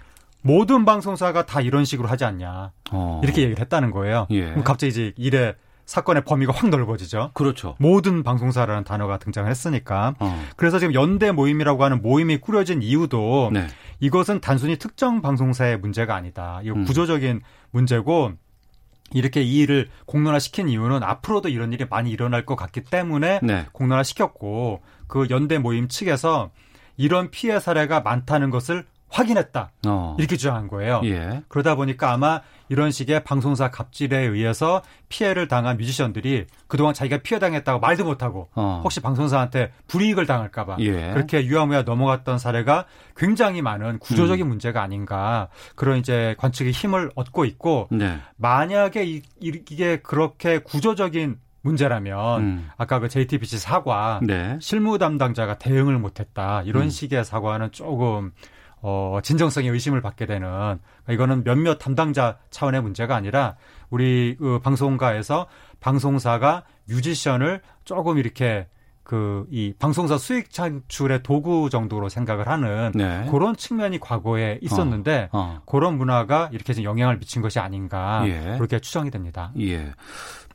[0.43, 2.71] 모든 방송사가 다 이런 식으로 하지 않냐.
[2.91, 3.21] 어.
[3.23, 4.27] 이렇게 얘기를 했다는 거예요.
[4.29, 4.49] 예.
[4.49, 7.31] 그럼 갑자기 이제 일의 사건의 범위가 확 넓어지죠.
[7.33, 7.75] 그렇죠.
[7.79, 10.15] 모든 방송사라는 단어가 등장을 했으니까.
[10.19, 10.43] 어.
[10.55, 13.67] 그래서 지금 연대 모임이라고 하는 모임이 꾸려진 이유도 네.
[13.99, 16.61] 이것은 단순히 특정 방송사의 문제가 아니다.
[16.63, 16.85] 이거 음.
[16.85, 17.41] 구조적인
[17.71, 18.33] 문제고
[19.13, 23.65] 이렇게 이 일을 공론화시킨 이유는 앞으로도 이런 일이 많이 일어날 것 같기 때문에 네.
[23.71, 26.51] 공론화시켰고 그 연대 모임 측에서
[26.97, 29.71] 이런 피해 사례가 많다는 것을 확인했다.
[29.85, 30.15] 어.
[30.17, 31.01] 이렇게 주장한 거예요.
[31.05, 31.43] 예.
[31.47, 37.79] 그러다 보니까 아마 이런 식의 방송사 갑질에 의해서 피해를 당한 뮤지션들이 그동안 자기가 피해 당했다고
[37.79, 38.81] 말도 못하고 어.
[38.83, 41.11] 혹시 방송사한테 불이익을 당할까봐 예.
[41.13, 42.85] 그렇게 유야무야 넘어갔던 사례가
[43.15, 48.17] 굉장히 많은 구조적인 문제가 아닌가 그런 이제 관측의 힘을 얻고 있고 네.
[48.37, 52.69] 만약에 이, 이게 그렇게 구조적인 문제라면 음.
[52.77, 54.57] 아까 그 JTBC 사과 네.
[54.59, 56.89] 실무 담당자가 대응을 못했다 이런 음.
[56.89, 58.31] 식의 사과는 조금
[58.85, 63.55] 어, 진정성의 의심을 받게 되는 그러니까 이거는 몇몇 담당자 차원의 문제가 아니라
[63.89, 65.47] 우리 그 방송가에서
[65.79, 68.67] 방송사가 뮤지션을 조금 이렇게
[69.03, 73.27] 그 이 방송사 수익 창출의 도구 정도로 생각을 하는 네.
[73.29, 75.61] 그런 측면이 과거에 있었는데 어.
[75.65, 78.55] 그런 문화가 이렇게 좀 영향을 미친 것이 아닌가 예.
[78.57, 79.51] 그렇게 추정이 됩니다.
[79.59, 79.91] 예.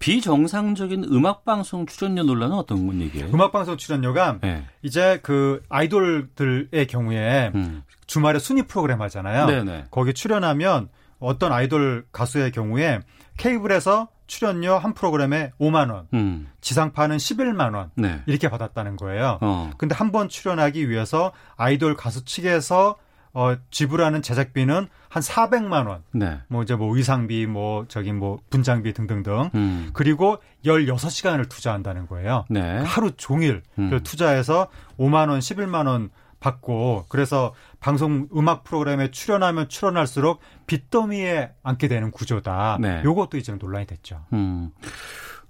[0.00, 3.30] 비정상적인 음악 방송 출연료 논란은 어떤 얘기예요?
[3.34, 4.64] 음악 방송 출연료가 네.
[4.82, 7.82] 이제 그 아이돌들의 경우에 음.
[8.06, 9.46] 주말에 순위 프로그램 하잖아요.
[9.46, 9.86] 네네.
[9.90, 10.88] 거기 출연하면
[11.18, 13.00] 어떤 아이돌 가수의 경우에
[13.36, 16.48] 케이블에서 출연료 한 프로그램에 5만 원, 음.
[16.60, 18.22] 지상파는 11만 원 네.
[18.26, 19.38] 이렇게 받았다는 거예요.
[19.40, 19.70] 어.
[19.78, 22.96] 근데 한 번 출연하기 위해서 아이돌 가수 측에서
[23.34, 26.02] 어, 지불하는 제작비는 한 400만 원.
[26.12, 26.38] 네.
[26.48, 29.50] 뭐 이제 뭐 의상비 뭐 저기 뭐 분장비 등등등.
[29.54, 29.90] 음.
[29.92, 32.44] 그리고 16시간을 투자한다는 거예요.
[32.48, 32.78] 네.
[32.84, 33.90] 하루 종일 음.
[33.90, 34.68] 그 투자해서
[34.98, 36.10] 5만 원, 11만 원
[36.40, 42.78] 받고 그래서 방송 음악 프로그램에 출연하면 출연할수록 빚더미에 앉게 되는 구조다.
[42.80, 43.02] 네.
[43.04, 44.24] 요것도 이제 논란이 됐죠.
[44.32, 44.70] 음.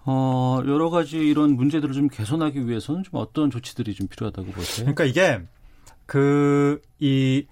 [0.05, 4.87] 어, 여러 가지 이런 문제들을 좀 개선하기 위해서는 좀 어떤 조치들이 좀 필요하다고 보세요?
[4.87, 5.41] 그러니까 이게
[6.07, 7.47] 그 이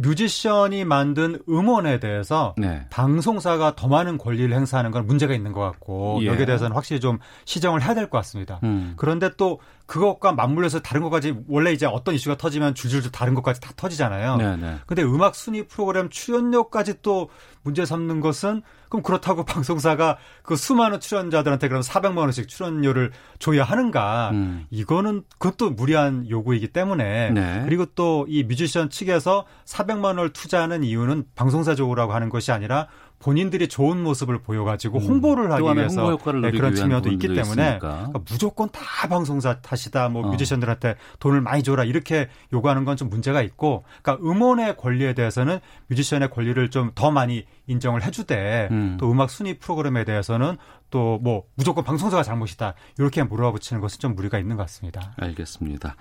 [0.00, 2.86] 뮤지션이 만든 음원에 대해서 네.
[2.90, 6.26] 방송사가 더 많은 권리를 행사하는 건 문제가 있는 것 같고 예.
[6.26, 8.60] 여기에 대해서는 확실히 좀 시정을 해야 될 것 같습니다.
[8.64, 8.94] 음.
[8.96, 13.72] 그런데 또 그것과 맞물려서 다른 것까지 원래 이제 어떤 이슈가 터지면 줄줄줄 다른 것까지 다
[13.76, 14.36] 터지잖아요.
[14.36, 14.76] 네, 네.
[14.86, 17.28] 근데 음악 순위 프로그램 출연료까지 또
[17.62, 24.30] 문제 삼는 것은 그럼 그렇다고 방송사가 그 수많은 출연자들한테 그럼 400만 원씩 출연료를 줘야 하는가?
[24.34, 24.66] 음.
[24.70, 27.62] 이거는 그것도 무리한 요구이기 때문에 네.
[27.64, 32.88] 그리고 또 이 뮤지션 측에서 400만 원을 투자하는 이유는 방송사 적으라고 하는 것이 아니라
[33.20, 35.76] 본인들이 좋은 모습을 보여가지고 홍보를 하기 음.
[35.76, 37.78] 위해서 홍보 네, 그런 측면도 있기 때문에.
[37.78, 40.08] 그러니까 무조건 다 방송사 탓이다.
[40.08, 40.30] 뭐 어.
[40.30, 46.30] 뮤지션들한테 돈을 많이 줘라 이렇게 요구하는 건 좀 문제가 있고, 그러니까 음원의 권리에 대해서는 뮤지션의
[46.30, 48.96] 권리를 좀 더 많이 인정을 해주되 음.
[48.98, 50.56] 또 음악 순위 프로그램에 대해서는
[50.90, 55.12] 또 뭐 무조건 방송사가 잘못이다 이렇게 몰아붙이는 것은 좀 무리가 있는 것 같습니다.
[55.18, 55.94] 알겠습니다.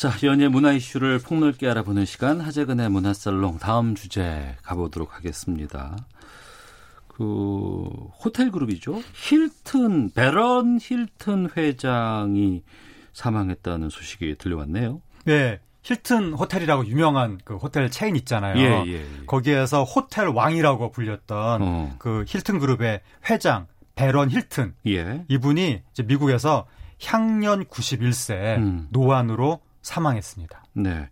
[0.00, 5.94] 자, 연예 문화 이슈를 폭넓게 알아보는 시간 하재근의 문화살롱 다음 주제 가보도록 하겠습니다.
[7.06, 7.84] 그
[8.24, 9.02] 호텔 그룹이죠.
[9.12, 12.62] 힐튼 배런 힐튼 회장이
[13.12, 15.02] 사망했다는 소식이 들려왔네요.
[15.26, 15.60] 네.
[15.82, 18.56] 힐튼 호텔이라고 유명한 그 호텔 체인 있잖아요.
[18.56, 19.06] 예, 예, 예.
[19.26, 21.94] 거기에서 호텔 왕이라고 불렸던 어.
[21.98, 23.66] 그 힐튼 그룹의 회장
[23.96, 25.26] 배런 힐튼 예.
[25.28, 26.66] 이분이 이제 미국에서
[27.04, 28.88] 향년 91세 음.
[28.92, 30.64] 노환으로 사망했습니다.
[30.74, 31.08] 네.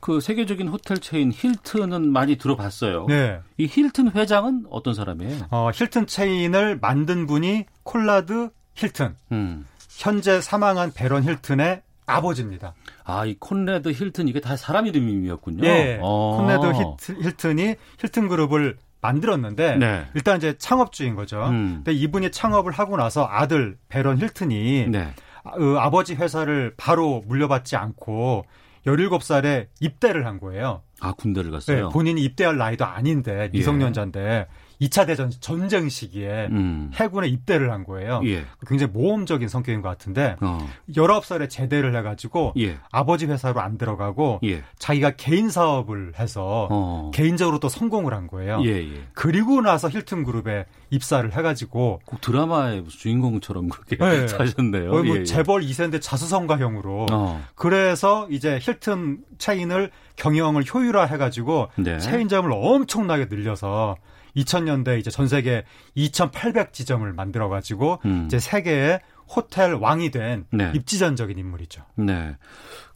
[0.00, 3.06] 그 세계적인 호텔 체인 힐튼은 많이 들어봤어요.
[3.06, 3.40] 네.
[3.56, 5.46] 이 힐튼 회장은 어떤 사람이에요?
[5.50, 9.14] 어, 힐튼 체인을 만든 분이 콘래드 힐튼.
[9.30, 9.66] 음.
[9.88, 12.74] 현재 사망한 배런 힐튼의 아버지입니다.
[13.04, 15.64] 아, 이 콘래드 힐튼 이게 다 사람 이름이었군요.
[15.64, 15.98] 예.
[16.02, 16.36] 어.
[16.36, 20.06] 콘래드 힐튼, 힐튼 이 힐튼 그룹을 만들었는데 네.
[20.14, 21.44] 일단 이제 창업주인 거죠.
[21.46, 21.82] 음.
[21.84, 25.12] 근데 이분이 창업을 하고 나서 아들 배런 힐튼이 네.
[25.44, 28.44] 아, 그 아버지 회사를 바로 물려받지 않고
[28.86, 30.82] 17살에 입대를 한 거예요.
[31.00, 31.88] 아, 군대를 네, 갔어요.
[31.90, 34.46] 본인이 입대할 나이도 아닌데 미성년자인데
[34.82, 36.90] 2차 대전 전쟁 시기에 음.
[36.94, 38.20] 해군에 입대를 한 거예요.
[38.24, 38.44] 예.
[38.66, 40.68] 굉장히 모험적인 성격인 것 같은데 어.
[40.90, 42.78] 19살에 제대를 해가지고 예.
[42.90, 44.62] 아버지 회사로 안 들어가고 예.
[44.78, 47.10] 자기가 개인 사업을 해서 어.
[47.14, 48.60] 개인적으로 또 성공을 한 거예요.
[48.64, 49.02] 예, 예.
[49.14, 54.26] 그리고 나서 힐튼 그룹에 입사를 해가지고 꼭 드라마의 주인공처럼 그렇게 네.
[54.26, 54.90] 사셨네요.
[54.90, 55.24] 거의 뭐 예, 예.
[55.24, 57.42] 재벌 2세인데 자수성가형으로 어.
[57.54, 61.98] 그래서 이제 힐튼 체인을 경영을 효율화해가지고 네.
[61.98, 63.96] 체인점을 엄청나게 늘려서
[64.36, 65.64] 2000년대 이제 전 세계
[65.94, 68.24] 2,800 지점을 만들어 가지고 음.
[68.26, 70.72] 이제 세계의 호텔 왕이 된 네.
[70.74, 71.84] 입지전적인 인물이죠.
[71.96, 72.36] 네.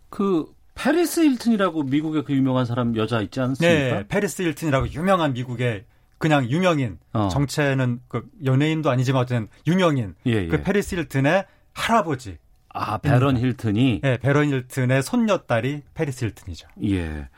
[0.08, 3.96] 그 패리스 힐튼이라고 미국의 그 유명한 사람 여자 있지 않습니까?
[3.96, 5.84] 네, 패리스 힐튼이라고 유명한 미국의
[6.18, 7.28] 그냥 유명인 어.
[7.28, 10.46] 정체는 그 연예인도 아니지만 어쨌든 유명인 예, 예.
[10.48, 12.38] 그 패리스 힐튼의 할아버지.
[12.68, 14.00] 아 베런 힐튼이.
[14.02, 16.68] 네, 베런 힐튼의 손녀딸이 페리스 힐튼이죠.
[16.84, 17.28] 예.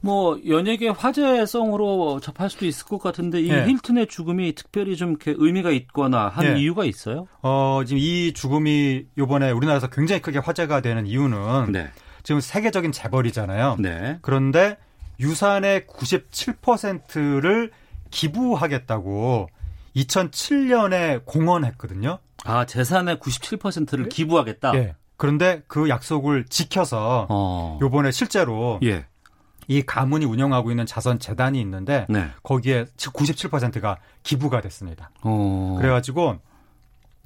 [0.00, 3.66] 뭐 연예계 화제성으로 접할 수도 있을 것 같은데 이 네.
[3.66, 6.60] 힐튼의 죽음이 특별히 좀 의미가 있거나 한 네.
[6.60, 7.26] 이유가 있어요?
[7.42, 11.90] 어 지금 이 죽음이 이번에 우리나라에서 굉장히 크게 화제가 되는 이유는 네.
[12.22, 13.76] 지금 세계적인 재벌이잖아요.
[13.78, 14.18] 네.
[14.22, 14.76] 그런데
[15.20, 17.70] 유산의 97%를
[18.10, 19.48] 기부하겠다고
[19.96, 22.18] 2007년에 공언했거든요.
[22.44, 24.74] 아, 재산의 97%를 기부하겠다?
[24.76, 24.94] 예.
[25.16, 27.78] 그런데 그 약속을 지켜서 어.
[27.80, 29.06] 요번에 실제로 예.
[29.68, 32.30] 이 가문이 운영하고 있는 자선 재단이 있는데 네.
[32.42, 35.10] 거기에 97%가 기부가 됐습니다.
[35.22, 35.76] 어.
[35.80, 36.38] 그래가지고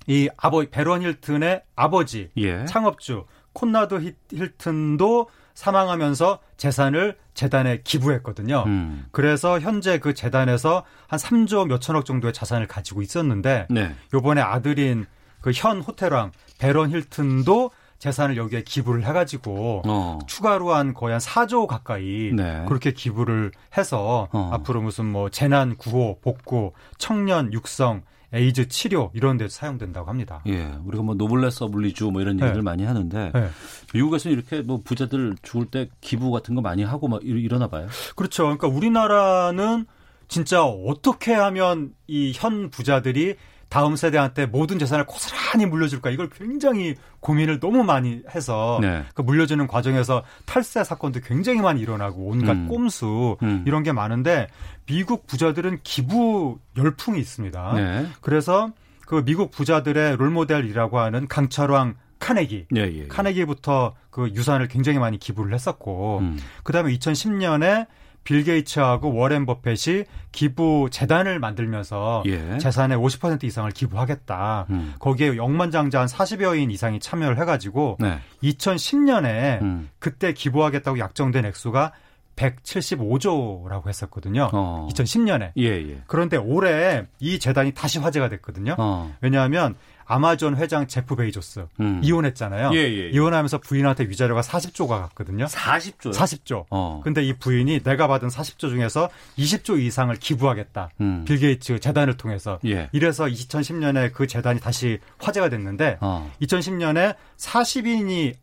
[0.07, 2.65] 이 아버지 베런 힐튼의 아버지 예.
[2.65, 8.65] 창업주 콘나드 힐튼도 사망하면서 재산을 재단에 기부했거든요.
[8.67, 9.07] 음.
[9.11, 13.95] 그래서 현재 그 재단에서 한 3조 몇천억 정도의 자산을 가지고 있었는데 네.
[14.15, 15.07] 요번에 아들인
[15.41, 17.71] 그 현 호텔왕 베런 힐튼도
[18.01, 20.19] 재산을 여기에 기부를 해가지고 어.
[20.27, 22.65] 추가로 한 거의 한 4조 가까이 네.
[22.67, 24.51] 그렇게 기부를 해서 어.
[24.53, 30.41] 앞으로 무슨 뭐 재난 구호, 복구, 청년 육성 에이즈 치료 이런 데 사용된다고 합니다.
[30.47, 30.73] 예.
[30.85, 32.47] 우리가 뭐 노블레스 오블리주 뭐 이런 네.
[32.47, 33.49] 얘기를 많이 하는데 네.
[33.93, 37.89] 미국에서는 이렇게 뭐 부자들 죽을 때 기부 같은 거 많이 하고 막 이러나 봐요.
[38.17, 38.45] 그렇죠.
[38.45, 39.85] 그러니까 우리나라는
[40.29, 43.35] 진짜 어떻게 하면 이 현 부자들이
[43.71, 49.05] 다음 세대한테 모든 재산을 고스란히 물려줄까 이걸 굉장히 고민을 너무 많이 해서 네.
[49.15, 52.69] 그 물려주는 과정에서 탈세 사건도 굉장히 많이 일어나고 온갖 음.
[52.69, 53.65] 꼼수 음.
[53.67, 54.49] 이런 게 많은데
[54.87, 57.73] 미국 부자들은 기부 열풍이 있습니다.
[57.75, 58.07] 네.
[58.21, 58.73] 그래서
[59.07, 63.07] 그 미국 부자들의 롤모델이라고 하는 강철왕 카네기, 예, 예, 예.
[63.07, 66.39] 카네기부터 그 유산을 굉장히 많이 기부를 했었고, 음.
[66.65, 67.87] 그 다음에 2010년에
[68.25, 72.59] 빌 게이츠하고 워렌 버펫이 기부 재단을 만들면서 예.
[72.59, 74.67] 재산의 50% 이상을 기부하겠다.
[74.71, 74.95] 음.
[74.99, 78.19] 거기에 억만장자 한 40여인 이상이 참여를 해가지고 네.
[78.43, 79.91] 2010년에 음.
[79.99, 81.93] 그때 기부하겠다고 약정된 액수가
[82.37, 84.49] 175조라고 했었거든요.
[84.53, 84.89] 어.
[84.91, 85.53] 2010년에.
[85.59, 86.03] 예, 예.
[86.07, 88.77] 그런데 올해 이 재단이 다시 화제가 됐거든요.
[88.79, 89.15] 어.
[89.21, 89.75] 왜냐하면
[90.11, 92.01] 아마존 회장 제프 베이조스 음.
[92.03, 92.71] 이혼했잖아요.
[92.75, 93.11] 예, 예, 예.
[93.11, 95.45] 이혼하면서 부인한테 위자료가 40조가 갔거든요.
[95.45, 96.13] 40조.
[96.13, 96.65] 40조.
[96.71, 97.01] 어.
[97.05, 99.09] 근데 이 부인이 내가 받은 40조 중에서
[99.39, 100.91] 20조 이상을 기부하겠다.
[101.01, 101.25] 음.
[101.25, 102.59] 빌 게이츠 재단을 통해서.
[102.67, 102.89] 예.
[102.91, 106.29] 이래서 2010년에 그 재단이 다시 화제가 됐는데 어.
[106.43, 108.35] 2010년에 40인이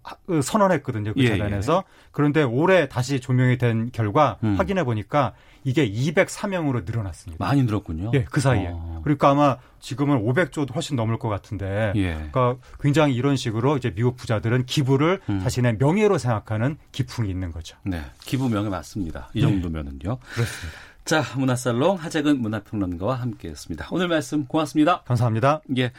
[0.41, 1.13] 선언했거든요.
[1.15, 1.84] 그 예, 재단에서.
[1.86, 2.07] 예.
[2.11, 4.55] 그런데 올해 다시 조명이 된 결과 음.
[4.57, 5.34] 확인해 보니까
[5.68, 7.43] 이게 204명으로 늘어났습니다.
[7.43, 8.11] 많이 늘었군요.
[8.13, 8.70] 예, 그 사이에.
[8.72, 9.01] 어.
[9.03, 12.13] 그러니까 아마 지금은 500조도 훨씬 넘을 것 같은데, 예.
[12.13, 15.41] 그러니까 굉장히 이런 식으로 이제 미국 부자들은 기부를 음.
[15.41, 17.76] 자신의 명예로 생각하는 기풍이 있는 거죠.
[17.84, 19.30] 네, 기부 명예 맞습니다.
[19.34, 19.51] 이 네.
[19.51, 19.99] 정도면은요.
[19.99, 20.18] 네.
[20.34, 20.80] 그렇습니다.
[21.08, 23.88] 자, 문화살롱 하재근 문화평론가와 함께했습니다.
[23.91, 25.03] 오늘 말씀 고맙습니다.
[25.03, 25.62] 감사합니다.
[25.78, 25.93] 예.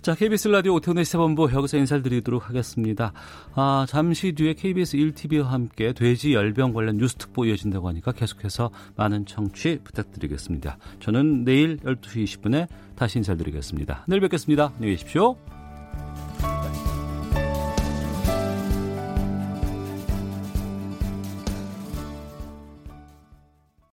[0.00, 3.12] 자, KBS 라디오 오태훈의 시사본부 여기서 인사를 드리도록 하겠습니다.
[3.56, 9.26] 아, 잠시 뒤에 KBS 1TV와 함께 돼지 열병 관련 뉴스 특보 이어진다고 하니까 계속해서 많은
[9.26, 10.78] 청취 부탁드리겠습니다.
[11.00, 14.04] 저는 내일 12시 20분에 다시 인사드리겠습니다.
[14.06, 14.70] 내일 뵙겠습니다.
[14.76, 15.36] 안녕히 계십시오.